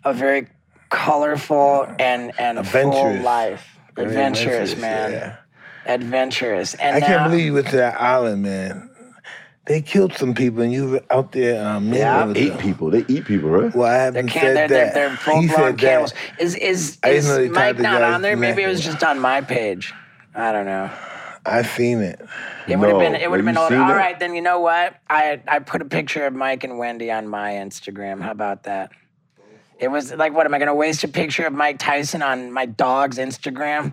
[0.04, 0.46] a very
[0.90, 3.24] colorful and and full Adventurous.
[3.24, 3.78] life.
[3.96, 5.10] Very Adventurous, man.
[5.12, 5.36] yeah.
[5.86, 6.74] Adventurous.
[6.74, 8.90] And I now, can't believe you went to that island, man.
[9.66, 12.24] They killed some people and you were out there um, mingling Yeah.
[12.26, 12.58] with Eight them.
[12.58, 12.90] people.
[12.90, 13.74] They eat people, right?
[13.74, 14.94] Well, I they're haven't can said they're, they're, that.
[14.94, 16.12] they're full he blown said cannibals.
[16.12, 16.40] that.
[16.42, 18.36] Is is I didn't is Mike tied the not on there?
[18.36, 19.94] Maybe it was just on my page.
[20.34, 20.90] I don't know.
[21.46, 22.20] I seen it.
[22.68, 23.92] It would have been it would have Have been you older.
[23.92, 24.18] All that?
[24.20, 24.96] then you know what?
[25.08, 28.20] I I put a picture of Mike and Wendy on my Instagram.
[28.22, 28.92] How about that?
[29.84, 32.50] It was like, what am I going to waste a picture of Mike Tyson on
[32.52, 33.92] my dog's Instagram?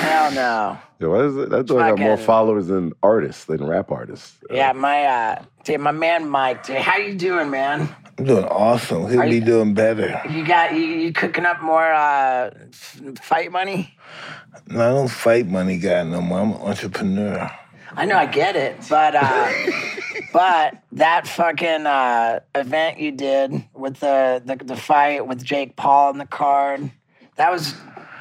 [0.00, 0.78] Hell no.
[1.00, 1.50] Yeah, what is it?
[1.50, 4.38] That dog got more followers than artists, than rap artists.
[4.48, 6.64] Yeah, my uh, dude, my man Mike.
[6.66, 7.88] Dude, how you doing, man?
[8.18, 9.08] I'm doing awesome.
[9.10, 10.22] He'll Are be you- doing better.
[10.30, 13.96] You got you, you cooking up more uh, f- fight money?
[14.68, 16.38] No, I don't fight money guy no more.
[16.38, 17.50] I'm an entrepreneur.
[17.94, 19.52] I know, I get it, but uh,
[20.32, 26.10] but that fucking uh, event you did with the, the the fight with Jake Paul
[26.12, 26.90] in the card,
[27.36, 27.74] that was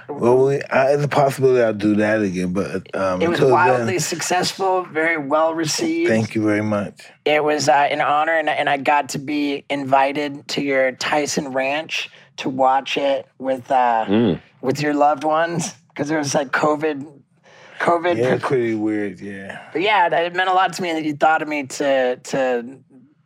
[0.10, 3.94] Well, we, I, it's a possibility I'll do that again, but um, it was wildly
[3.94, 6.10] then, successful, very well received.
[6.10, 7.02] thank you very much.
[7.24, 11.54] It was uh, an honor, and, and I got to be invited to your Tyson
[11.54, 14.42] Ranch to watch it with uh, Mm.
[14.62, 17.20] with your loved ones because there was like COVID.
[17.82, 19.20] COVID, Yeah, it's pretty weird.
[19.20, 19.70] Yeah.
[19.74, 22.80] but yeah, it meant a lot to me that you thought of me to to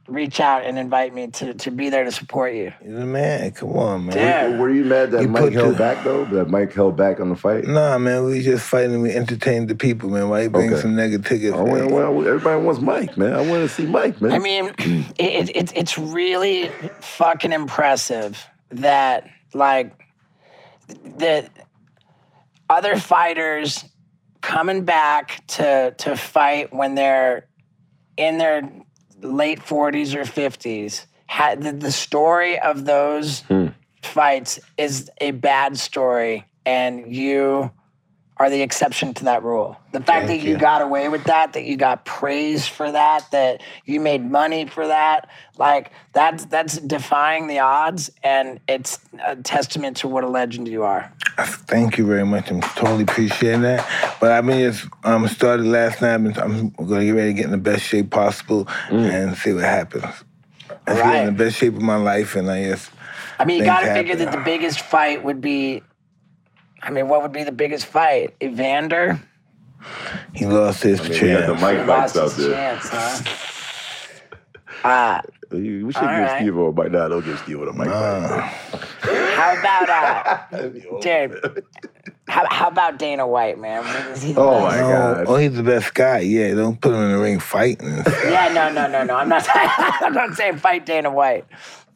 [0.07, 2.71] reach out and invite me to to be there to support you.
[2.83, 3.51] You're the man.
[3.51, 4.17] Come on, man.
[4.17, 4.57] Yeah.
[4.59, 6.25] Were you mad that You Mike held the- back though?
[6.25, 7.65] That Mike held back on the fight?
[7.65, 9.01] Nah, man, we just fighting.
[9.01, 10.29] We entertain the people, man.
[10.29, 10.81] Why you bring Okay.
[10.81, 11.51] some negativity?
[11.51, 13.33] I oh, want, well, everybody wants Mike, man.
[13.33, 14.31] I want to see Mike, man.
[14.31, 14.65] I mean,
[15.17, 16.69] it, it, it's really
[17.01, 19.91] fucking impressive that like
[21.17, 21.49] that
[22.69, 23.83] other fighters
[24.45, 27.47] coming back to to fight when they're
[28.15, 28.61] in their
[29.21, 33.69] late 40s or 50s had the, the story of those hmm.
[34.03, 37.71] fights is a bad story and you
[38.37, 39.77] are the exception to that rule.
[39.93, 40.53] The fact Thank that you.
[40.53, 40.57] you.
[40.57, 44.87] got away with that, that you got praise for that, that you made money for
[44.87, 50.67] that, like that's that's defying the odds, and it's a testament to what a legend
[50.67, 51.11] you are.
[51.37, 52.49] Thank you very much.
[52.51, 54.17] I'm totally appreciating that.
[54.19, 56.17] But I've been just um, started last night.
[56.17, 59.53] Been- I'm going to get ready to get in the best shape possible and see
[59.53, 60.03] what happens.
[60.87, 61.19] I feel Right.
[61.19, 62.89] in the best shape of my life, and I guess.
[63.39, 65.83] I mean, you got to figure that the biggest fight would be.
[66.85, 68.35] I mean, what would be the biggest fight?
[68.41, 69.19] Evander
[70.33, 71.61] he lost his I mean, we got the chance.
[71.61, 72.53] Mike lost out his there.
[72.53, 73.31] chance, huh?
[74.83, 75.19] Uh,
[75.49, 76.39] We should All give right.
[76.41, 76.91] Steve a Mike.
[76.91, 80.67] Nah, don't give Steve a Mike Uh, how about uh,
[81.01, 81.63] dude?
[82.27, 83.83] How, how about Dana White, man?
[84.11, 85.25] Is he the Oh, my oh, God.
[85.27, 86.19] oh, he's the best guy.
[86.19, 87.87] Yeah, don't put him in the ring fighting.
[88.25, 89.15] Yeah, no, no, no, no.
[89.15, 89.47] I'm not.
[89.55, 91.45] I'm not saying fight Dana White.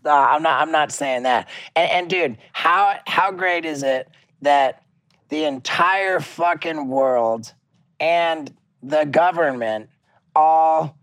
[0.03, 0.59] Uh, I'm not.
[0.61, 1.47] I'm not saying that.
[1.75, 4.07] And, and dude, how how great is it
[4.41, 4.83] that
[5.29, 7.53] the entire fucking world
[7.99, 9.89] and the government
[10.35, 10.97] all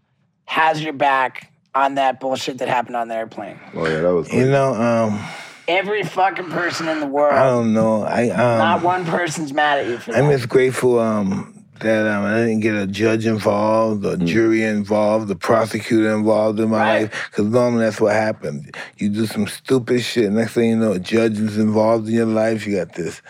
[0.45, 3.59] has your back on that bullshit that happened on the airplane?
[3.75, 4.33] Oh yeah, that was.
[4.33, 5.23] you know, um,
[5.69, 7.35] Every fucking person in the world.
[7.35, 8.03] I don't know.
[8.03, 10.23] I um, not one person's mad at you for that.
[10.23, 15.29] I'm just grateful um, that um, I didn't get a judge involved, a jury involved,
[15.29, 17.03] the prosecutor involved in my Right.
[17.03, 17.29] life.
[17.31, 18.67] Because normally that's what happens.
[18.99, 20.31] You do some stupid shit.
[20.33, 22.67] Next thing you know, a judge is involved in your life.
[22.67, 23.23] You got this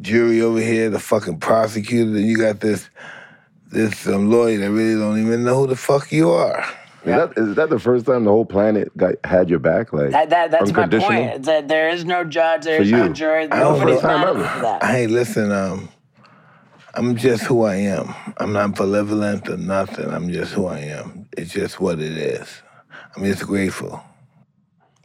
[0.00, 2.88] jury over here, the fucking prosecutor, and you got this
[3.72, 6.64] this um, lawyer that really don't even know who the fuck you are.
[7.04, 9.92] Is, that, is that the first time the whole planet got had your back?
[9.92, 11.44] Like that, that, that's my point.
[11.44, 13.44] That there is no judge, there is no jury.
[13.44, 14.08] I don't Nobody's know.
[14.08, 14.60] mad at Time ever.
[14.62, 14.84] that.
[14.84, 15.88] Hey, listen, um,
[16.96, 18.14] I'm just who I am.
[18.38, 20.10] I'm not malevolent or nothing.
[20.10, 21.28] I'm just who I am.
[21.36, 22.62] It's just what it is.
[23.14, 24.02] I'm just grateful.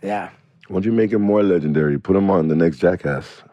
[0.02, 0.30] Yeah.
[0.70, 2.00] Why don't you make him more legendary?
[2.00, 3.44] Put him on the next Jackass.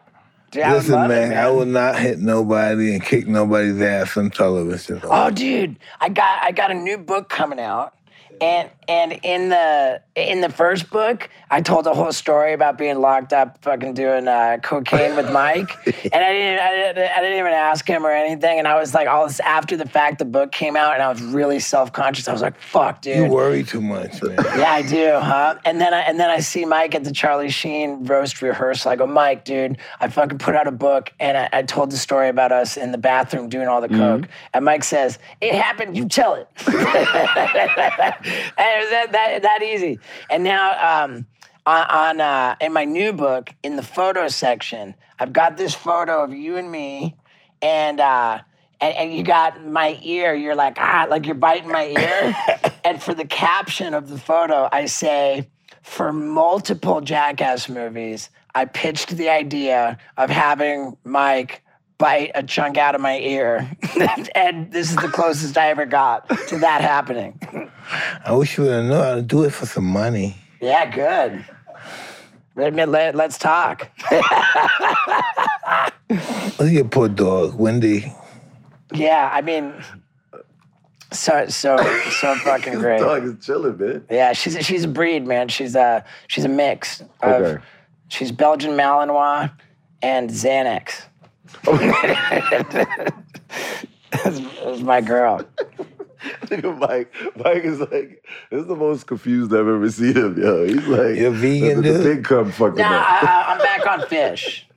[0.51, 3.79] Dude, I would Listen, love it, man, I will not hit nobody and kick nobody's
[3.81, 5.01] ass on television.
[5.03, 7.93] Oh, dude, I got I got a new book coming out,
[8.41, 12.99] and and in the in the first book, I told a whole story about being
[12.99, 17.39] locked up, fucking doing uh, cocaine with Mike, and I didn't, I didn't I didn't
[17.39, 20.25] even ask him or anything, and I was like, all this after the fact, the
[20.25, 22.27] book came out, and I was really self conscious.
[22.27, 23.15] I was like, fuck, dude.
[23.17, 24.37] you worry too much, man.
[24.59, 25.57] Yeah, I do, huh?
[25.63, 28.91] And then I and then I see Mike at the Charlie Sheen roast rehearsal.
[28.91, 31.97] I go, Mike, dude, I fucking put out a book and I, I told the
[31.97, 34.27] story about us in the bathroom doing all the coke.
[34.53, 36.47] And Mike says, It happened, you tell it.
[38.57, 39.99] and it was that, that that easy.
[40.29, 41.25] And now um
[41.65, 46.23] on, on uh, in my new book, in the photo section, I've got this photo
[46.23, 47.15] of you and me,
[47.61, 48.39] and uh,
[48.81, 50.33] and, and you got my ear.
[50.33, 52.35] You're like ah, like you're biting my ear.
[52.83, 55.47] and for the caption of the photo, I say,
[55.83, 61.61] for multiple Jackass movies, I pitched the idea of having Mike
[61.99, 63.69] bite a chunk out of my ear,
[64.35, 67.39] and this is the closest I ever got to that happening.
[68.25, 70.35] I wish you would have known how to do it for some money.
[70.59, 71.45] Yeah, good.
[72.55, 73.89] Let me let, let's talk.
[74.09, 74.23] Look
[76.67, 78.11] at your poor dog, Wendy.
[78.93, 79.73] Yeah, I mean,
[81.11, 81.77] so so
[82.09, 82.99] so fucking great.
[82.99, 84.05] Dog is chilling, man.
[84.09, 85.47] Yeah, she's a, she's a breed, man.
[85.47, 87.63] She's a she's a mix of Okay.
[88.07, 89.51] she's Belgian Malinois
[90.01, 91.03] and Xanax.
[94.11, 95.41] That's that's my girl.
[96.47, 100.65] Nigga, Mike, Mike is like, this is the most confused I've ever seen him, yo.
[100.67, 102.03] He's like, You're vegan, the, the dude?
[102.17, 103.23] big cum fucking Nah, up.
[103.23, 104.67] I, I'm back on fish.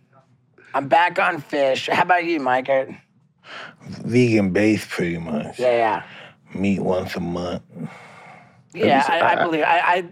[0.75, 1.89] I'm back on fish.
[1.91, 2.69] How about you, Mike?
[2.69, 2.95] Yeah,
[4.05, 5.59] Vegan based, pretty much.
[5.59, 5.73] yeah.
[5.73, 6.03] Yeah.
[6.55, 7.63] Meat once a month.
[8.75, 10.05] Yeah, I, I believe I, I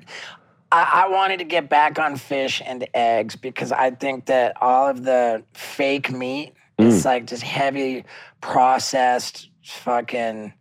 [0.73, 4.89] I I wanted to get back on fish and eggs because I think that all
[4.89, 8.05] of the fake meat is like just heavy
[8.41, 10.53] processed fucking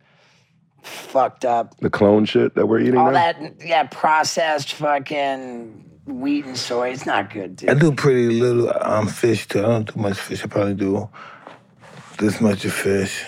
[0.82, 3.12] fucked up The clone shit that we're eating all now?
[3.12, 9.06] that yeah processed fucking wheat and soy it's not good I do pretty little um,
[9.06, 9.60] fish too.
[9.60, 10.42] I don't do much fish.
[10.42, 11.08] I probably do
[12.18, 13.24] this much of fish.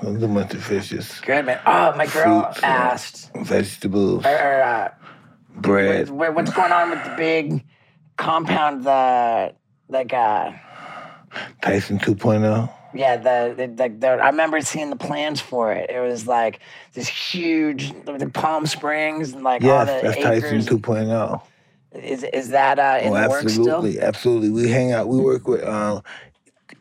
[0.00, 0.88] I don't do much of fish.
[0.88, 4.88] Just good man oh my girl Fruits, asked vegetables, or, or, uh,
[5.62, 6.10] bread.
[6.10, 7.64] what- what's going on with the big
[8.16, 9.54] compound the
[9.88, 10.52] like uh
[11.62, 12.14] Tyson oh.
[12.14, 12.70] 2.0.
[12.94, 15.88] Yeah, the, the, the, the I remember seeing the plans for it.
[15.88, 16.60] It was like
[16.92, 20.66] this huge, the Palm Springs, and like all Yes, the that's Tyson acres.
[20.68, 21.42] 2.0.
[21.94, 23.68] Is is that uh, in oh, the works still?
[23.68, 24.50] absolutely, absolutely.
[24.50, 25.08] We hang out.
[25.08, 26.02] We work with um,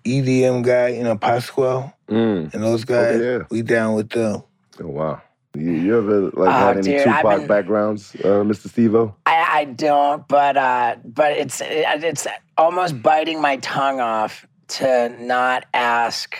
[0.05, 2.53] EDM guy, you know, Pasquale, Mm.
[2.53, 3.19] and those guys.
[3.21, 3.39] yeah.
[3.49, 4.43] We down with them.
[4.82, 5.21] Oh, wow.
[5.54, 8.70] You, you ever like Oh, had any dude, I've Tupac been- backgrounds, uh, Mr.
[8.70, 9.14] Steve-O?
[9.26, 12.26] I, I don't, but uh, but it's it's
[12.58, 16.38] almost biting my tongue off to not ask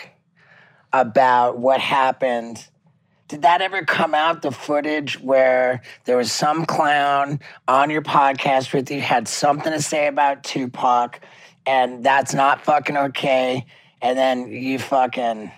[0.94, 2.66] about what happened.
[3.28, 4.40] Did that ever come out?
[4.42, 9.82] The footage where there was some clown on your podcast with you had something to
[9.82, 11.20] say about Tupac,
[11.66, 13.66] and that's not fucking okay.
[14.00, 15.52] And then you fucking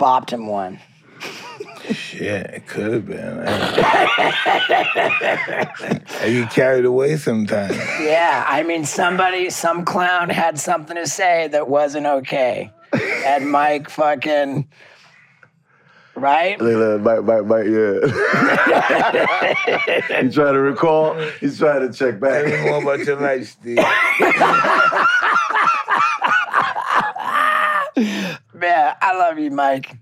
[0.00, 0.80] bopped him one.
[1.92, 3.38] Shit, it could have been.
[3.46, 3.60] I
[6.22, 7.76] get carried away sometimes.
[8.00, 12.70] Yeah, I mean, somebody, some clown had something to say that wasn't okay.
[13.24, 14.68] And Mike fucking,
[16.14, 16.60] right?
[16.60, 18.00] Like, uh, Mike, Mike, Mike, yeah.
[20.22, 21.14] He's trying to recall.
[21.40, 22.44] He's trying to check back.
[22.44, 22.66] Tell me back.
[22.66, 23.76] more about your life, Steve.
[28.54, 29.96] Man, I love you, Mike.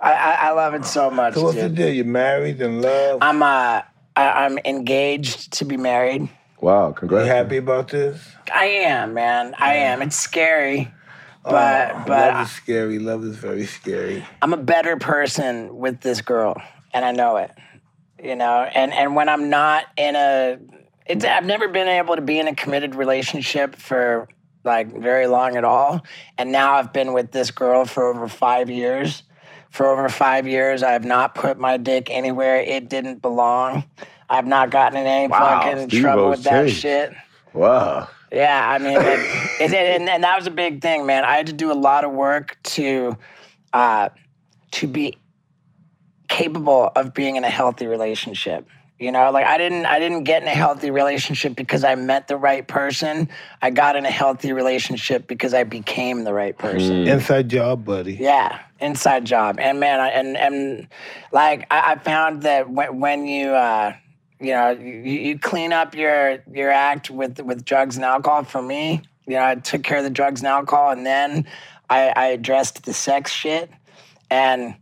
[0.00, 1.92] I, I, I love it so much, So what's the deal?
[1.92, 3.18] You married and love?
[3.20, 3.82] I'm uh,
[4.14, 6.28] I, I'm engaged to be married.
[6.60, 7.28] Wow, congratulations.
[7.28, 8.20] You happy about this?
[8.52, 9.54] I am, man.
[9.58, 10.02] I am.
[10.02, 10.92] It's scary,
[11.44, 12.98] but Oh, but love is scary.
[12.98, 14.24] Love is very scary.
[14.42, 16.60] I'm a better person with this girl,
[16.92, 17.50] and I know it.
[18.22, 20.58] You know, and and when I'm not in a,
[21.06, 24.28] it's I've never been able to be in a committed relationship for
[24.64, 26.04] like very long at all,
[26.36, 29.22] and now I've been with this girl for over five years.
[29.70, 33.84] For over five years, I have not put my dick anywhere it didn't belong.
[34.30, 36.76] I've not gotten in any Wow, fucking Steve-O's trouble with that changed.
[36.80, 37.12] shit.
[37.54, 38.08] Wow.
[38.32, 39.02] Yeah, I mean, it,
[39.60, 41.24] it, and, and that was a big thing, man.
[41.24, 43.16] I had to do a lot of work to
[43.72, 44.08] uh,
[44.72, 45.16] to be
[46.28, 48.66] capable of being in a healthy relationship.
[48.98, 52.26] You know, like I didn't I didn't get in a healthy relationship because I met
[52.26, 53.28] the right person.
[53.62, 57.06] I got in a healthy relationship because I became the right person.
[57.06, 58.14] Inside job, buddy.
[58.14, 59.60] Yeah, inside job.
[59.60, 60.88] And man, I, and and
[61.30, 63.92] like I, I found that when, when you uh,
[64.40, 68.42] you know you, you clean up your your act with with drugs and alcohol.
[68.42, 71.46] For me, you know, I took care of the drugs and alcohol, and then
[71.88, 73.70] I, I addressed the sex shit,
[74.28, 74.74] and.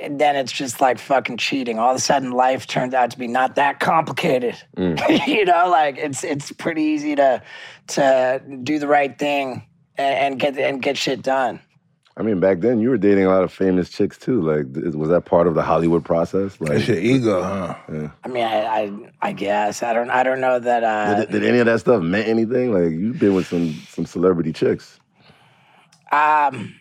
[0.00, 1.78] And then it's just like fucking cheating.
[1.78, 4.56] All of a sudden, life turns out to be not that complicated.
[4.76, 7.42] you know, like it's it's pretty easy to
[7.88, 11.60] to do the right thing and, and get and get shit done.
[12.16, 14.40] I mean, back then you were dating a lot of famous chicks too.
[14.42, 16.60] Like, was that part of the Hollywood process?
[16.60, 18.08] Like, That's your ego, huh?
[18.24, 18.92] I mean, I, I,
[19.22, 20.82] I guess I don't, I don't know that.
[20.82, 22.72] Uh, did, did any of that stuff meant anything?
[22.72, 24.98] Like, you've been with some some celebrity chicks.
[26.10, 26.77] um, it's-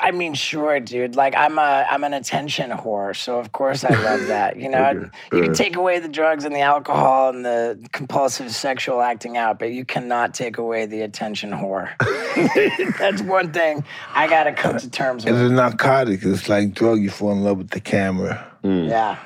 [0.00, 1.16] I mean, sure, dude.
[1.16, 4.56] Like, I'm a, I'm an attention whore, so of course I love that.
[4.56, 5.10] You know, Okay.
[5.32, 5.54] you can Uh.
[5.54, 9.84] take away the drugs and the alcohol and the compulsive sexual acting out, but you
[9.84, 11.90] cannot take away the attention whore.
[12.98, 13.84] That's one thing
[14.14, 15.34] I gotta come to terms with.
[15.34, 16.20] It's a narcotic.
[16.22, 17.00] It's like drug.
[17.00, 18.46] You fall in love with the camera.
[18.62, 19.18] Yeah.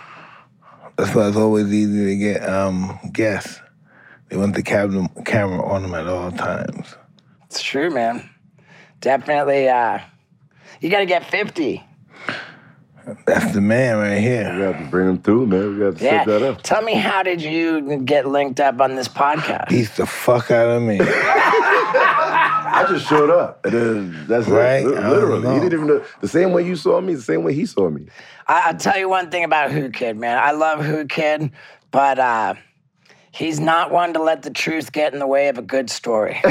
[0.96, 3.60] That's why it's always easy to get um, guests.
[4.28, 6.96] They want the camera, camera on them at all times.
[7.46, 8.28] It's true, man.
[9.00, 9.68] Definitely.
[9.68, 9.98] Uh,
[10.84, 11.82] you got to get 50.
[13.26, 14.50] That's the man right here.
[14.50, 14.72] We here.
[14.72, 15.78] have to bring him through, man.
[15.78, 16.24] We have to Yeah.
[16.24, 16.62] set that up.
[16.62, 19.68] Tell me, how did you get linked up on this podcast?
[19.70, 20.98] Beats the fuck out of me.
[21.96, 24.82] I just showed up, and then that's Right?
[24.82, 24.86] it.
[24.88, 27.22] Li- I don't Literally, he didn't even know the same way you saw me, the
[27.22, 28.06] same way he saw me.
[28.46, 30.38] I, I'll tell you one thing about Whoo Kid, man.
[30.38, 31.50] I love Whoo Kid,
[31.90, 32.54] but uh,
[33.34, 36.38] He's not one to let the truth get in the way of a good story.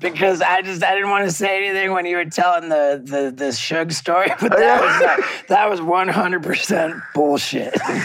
[0.00, 3.32] because I just I didn't want to say anything when you were telling the the
[3.34, 7.74] the Suge story, but oh, that was that was one hundred percent bullshit.
[7.88, 8.04] and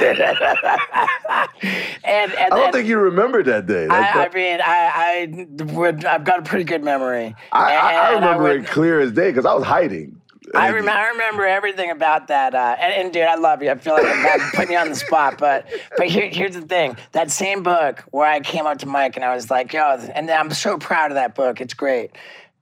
[2.04, 3.86] and I don't then- think you remember that day.
[3.88, 7.36] That's I, I mean, I, I would, I've got a pretty good memory.
[7.52, 10.20] I, I, I And remember would- it clear as day because I was hiding.
[10.54, 12.54] I remember, I remember everything about that.
[12.54, 13.72] Uh, and, and dude, I love you.
[13.72, 15.68] I feel like I'm, I'm putting you on the spot, but
[15.98, 19.24] but here, here's the thing: that same book where I came up to Mike and
[19.24, 21.62] I was like, "Yo," and I'm so proud of that book.
[21.62, 22.12] It's great.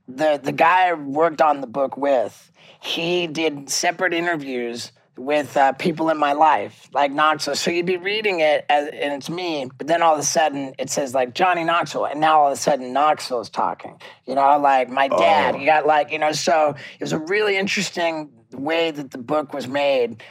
[0.08, 2.52] The the guy I worked on the book with,
[2.82, 7.56] he did separate interviews with uh, people in my life, like Knoxville.
[7.56, 10.74] So you'd be reading it as, and it's me, but then all of a sudden
[10.80, 14.00] it says like Johnny Knoxville, and now all of a sudden Knoxville's talking.
[14.26, 15.60] You know, like my dad.
[15.60, 19.54] You got like you know, so it was a really interesting way that the book
[19.54, 20.24] was made.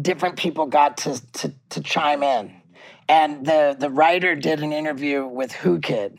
[0.00, 2.52] Different people got to to, to chime in,
[3.08, 6.18] and the the writer did an interview with Whoo Kid,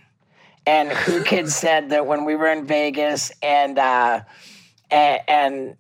[0.66, 4.22] and Whoo Kid said that when we were in Vegas and uh,
[4.89, 5.76] and, and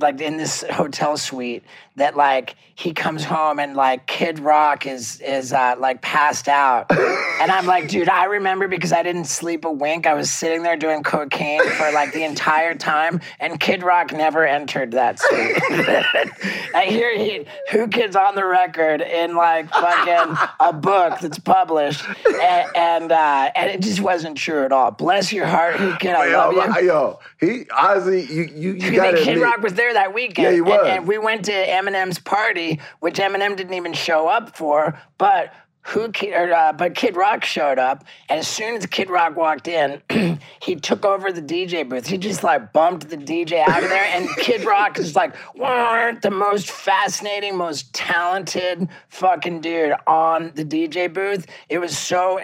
[0.00, 1.64] like in this hotel suite
[1.98, 6.90] that like he comes home and like Kid Rock is is uh, like passed out,
[6.90, 10.06] and I'm like, dude, I remember because I didn't sleep a wink.
[10.06, 14.46] I was sitting there doing cocaine for like the entire time, and Kid Rock never
[14.46, 15.56] entered that suite.
[16.74, 22.04] I hear he Whoo Kid's on the record in like fucking a book that's published,
[22.26, 24.92] and and, uh, and it just wasn't true at all.
[24.92, 26.86] Bless your heart, who kid, I yo, love you.
[26.86, 30.44] yo, he honestly, you you you got Kid Rock was there that weekend.
[30.46, 30.86] Yeah, he was.
[30.86, 31.52] And, we went to
[31.88, 37.16] Eminem's party, which Eminem didn't even show up for, but who or, uh, but Kid
[37.16, 40.02] Rock showed up, and as soon as Kid Rock walked in,
[40.60, 42.06] he took over the DJ booth.
[42.06, 46.30] He just like bumped the DJ out of there, and Kid Rock is like the
[46.30, 51.46] most fascinating, most talented fucking dude on the DJ booth.
[51.70, 52.40] It was so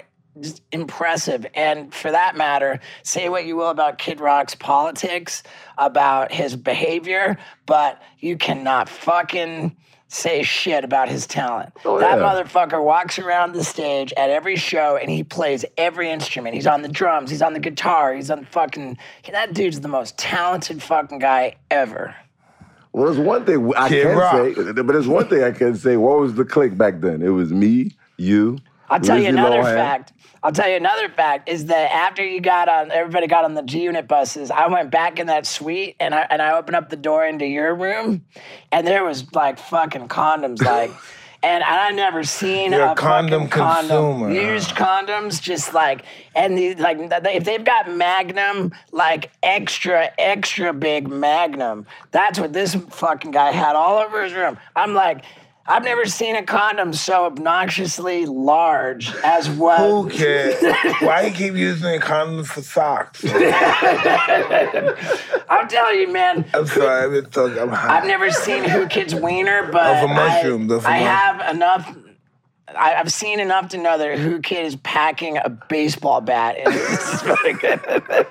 [0.72, 1.47] impressive.
[1.55, 5.43] And for that matter, say what you will about Kid Rock's politics,
[5.78, 9.76] about his behavior, but you cannot fucking
[10.09, 11.72] say shit about his talent.
[11.85, 12.24] Oh, that yeah.
[12.24, 16.55] motherfucker walks around the stage at every show and he plays every instrument.
[16.55, 18.97] He's on the drums, he's on the guitar, he's on fucking
[19.32, 22.14] that dude's the most talented fucking guy ever.
[22.93, 24.55] Well, there's one thing I Kid can Rock.
[24.55, 25.97] say, but there's one thing I can say.
[25.97, 27.22] What was the click back then?
[27.22, 28.59] It was me, you.
[28.89, 29.74] I'll tell you another Lohan.
[29.74, 30.12] fact.
[30.43, 33.62] I'll tell you another fact is that after you got on, everybody got on the
[33.62, 34.51] G Unit buses.
[34.51, 37.47] I went back in that suite and I and I opened up the door into
[37.47, 38.24] your room,
[38.70, 40.91] and there was like fucking condoms, like.
[41.45, 46.57] And I never seen You're a a condom condom, consumer, used condoms, just like, and
[46.57, 53.32] these like if they've got Magnum, like extra extra big Magnum, that's what this fucking
[53.32, 54.57] guy had all over his room.
[54.74, 55.26] I'm like,
[55.66, 59.78] I've never seen a condom so obnoxiously large as what.
[59.80, 60.60] Who cares?
[61.00, 63.24] Why you keep using condoms for socks?
[65.48, 66.44] I'm telling you, man.
[66.52, 67.58] I'm sorry, I've been talking.
[67.58, 67.96] I'm high.
[67.96, 71.06] I've never seen Whoo Kids Wiener, but Of a mushroom, I, a mushroom.
[71.06, 71.96] have enough.
[72.68, 76.56] I, I've seen enough to know that Whoo Kid is packing a baseball bat.
[76.56, 77.80] And it's really good.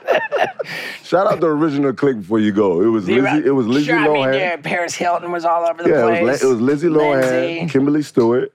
[1.04, 2.82] Shout out the original click before you go.
[2.82, 3.46] It was Lizzie.
[3.48, 4.40] It was Lizzie sure, I mean, Lohan.
[4.40, 6.24] yeah, Paris Hilton was all over the yeah, it place.
[6.24, 7.72] was, La- it was Lizzie Lohan, Lindsay.
[7.74, 8.52] Kimberly Stewart.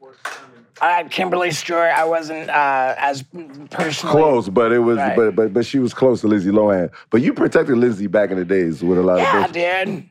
[0.81, 3.25] Uh, Kimberly Stewart, I wasn't uh, as
[3.71, 5.17] personally Close, but it was, Right.
[5.17, 6.91] but but but she was close to Lizzie Lohan.
[7.11, 9.53] But you protected Lizzie back in the days with a lot Yeah, of.
[9.53, 9.85] those.
[9.87, 10.09] dude.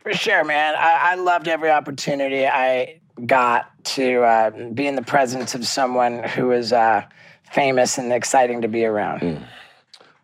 [0.00, 0.74] For sure, man.
[0.76, 6.22] I, I loved every opportunity I got to uh, be in the presence of someone
[6.22, 7.04] who is uh,
[7.52, 9.20] famous and exciting to be around.
[9.20, 9.46] Mm.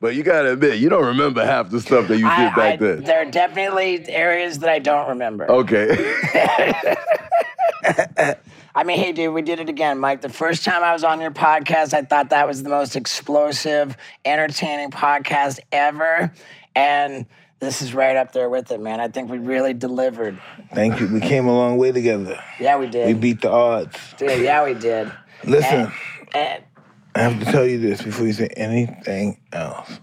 [0.01, 2.75] But you gotta admit, you don't remember half the stuff that you did I, back
[2.75, 3.05] I- then.
[3.05, 5.51] There are definitely areas that I don't remember.
[5.51, 6.15] Okay.
[8.75, 10.23] I mean, hey, dude, we did it again, Mike.
[10.23, 13.97] The first time I was on your podcast, I thought that was the most explosive,
[14.25, 16.33] entertaining podcast ever.
[16.75, 17.27] And
[17.61, 19.01] this is right up there with it, man.
[19.01, 20.41] I think we really delivered.
[20.75, 21.09] Thank you.
[21.09, 22.43] We came a long way together.
[22.59, 23.07] Yeah, we did.
[23.07, 23.97] We beat the odds.
[24.17, 25.13] Dude, yeah, we did.
[25.45, 25.93] Listen,
[26.35, 26.65] And
[27.15, 30.01] I have to tell you this before you say anything else.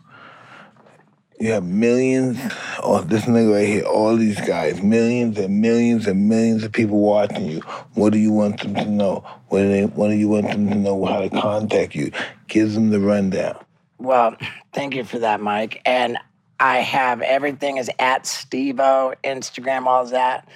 [1.40, 2.40] You have millions,
[2.81, 6.99] oh, this nigga right here, all these guys, millions and millions and millions of people
[6.99, 7.61] watching you.
[7.94, 9.23] What do you want them to know?
[9.49, 12.11] What do, they, what do you want them to know how to contact you?
[12.48, 13.64] Give them the rundown.
[13.99, 14.36] Well,
[14.73, 15.80] thank you for that, Mike.
[15.86, 16.18] And
[16.59, 20.47] I have everything is at Steve-O, Instagram, all that.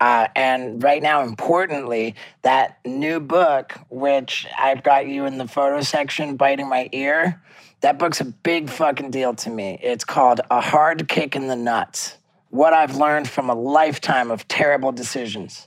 [0.00, 5.82] Uh, and right now, importantly, that new book, which I've got you in the photo
[5.82, 7.42] section biting my ear,
[7.82, 9.78] that book's a big fucking deal to me.
[9.82, 12.16] It's called A Hard Kick in the Nuts
[12.48, 15.66] What I've Learned from a Lifetime of Terrible Decisions.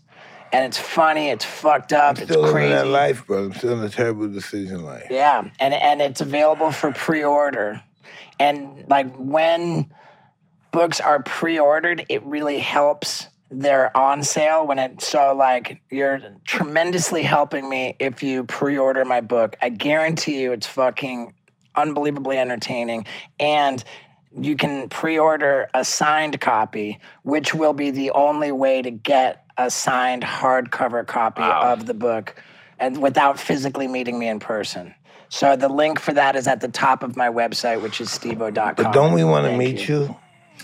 [0.52, 2.74] and it's funny, it's fucked up, it's Still living crazy.
[2.74, 3.46] that life, bro.
[3.46, 5.08] I'm still in a terrible decision life.
[5.12, 7.82] Yeah, and and it's available for pre-order.
[8.44, 9.90] And like when
[10.72, 17.24] books are pre-ordered, it really helps they're on sale when it so like you're tremendously
[17.24, 19.56] helping me if you pre-order my book.
[19.62, 21.34] I guarantee you it's fucking
[21.76, 23.06] unbelievably entertaining
[23.40, 23.82] and
[24.38, 29.70] you can pre-order a signed copy, which will be the only way to get a
[29.70, 32.36] signed hardcover copy of the book
[32.80, 34.94] and without physically meeting me in person.
[35.34, 38.76] So the link for that is at the top of my website, which is steveo.com.
[38.76, 40.16] But don't we want to meet you?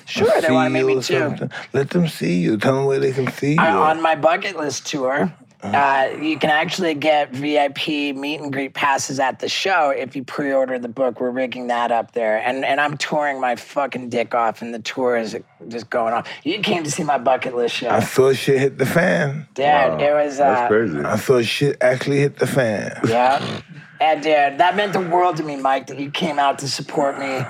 [0.06, 1.18] Sure, they want to meet me too.
[1.18, 1.50] something?
[1.74, 2.56] Let them see you.
[2.56, 3.60] Tell them where they can see you.
[3.60, 8.74] I, on my bucket list tour, uh, you can actually get VIP meet and greet
[8.74, 11.20] passes at the show if you pre-order the book.
[11.20, 14.80] We're rigging that up there, and and I'm touring my fucking dick off, and the
[14.80, 15.36] tour is
[15.68, 16.24] just going on.
[16.44, 19.48] You came to see my bucket list show, I saw shit hit the fan.
[19.54, 19.66] dude.
[19.66, 21.00] It was That's uh, crazy.
[21.00, 22.98] I saw shit actually hit the fan.
[23.06, 23.62] yeah,
[24.00, 25.88] and dude, that meant the world to me, Mike.
[25.88, 27.44] That you came out to support me.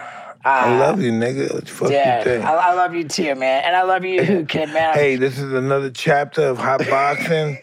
[0.46, 1.54] I uh, love you, nigga.
[1.54, 2.46] What the fuck you Dude, think?
[2.46, 4.94] I, I love you too, man, and I love you, Whoo Kid, man.
[4.96, 7.60] Hey, this is another chapter of Hot Boxing.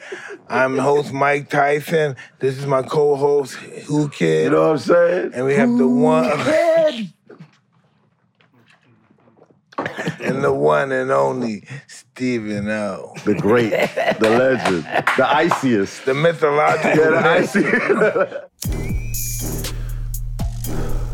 [0.49, 2.17] I'm host Mike Tyson.
[2.39, 3.59] This is my co-host
[3.89, 4.45] Whoo Kid.
[4.45, 5.31] You know what I'm saying?
[5.35, 6.25] and we have the one
[10.21, 13.15] and the one and only Stephen O.
[13.25, 14.85] The great, the legend,
[15.17, 16.05] the iciest.
[16.05, 19.07] The mythological Yeah, the iciest.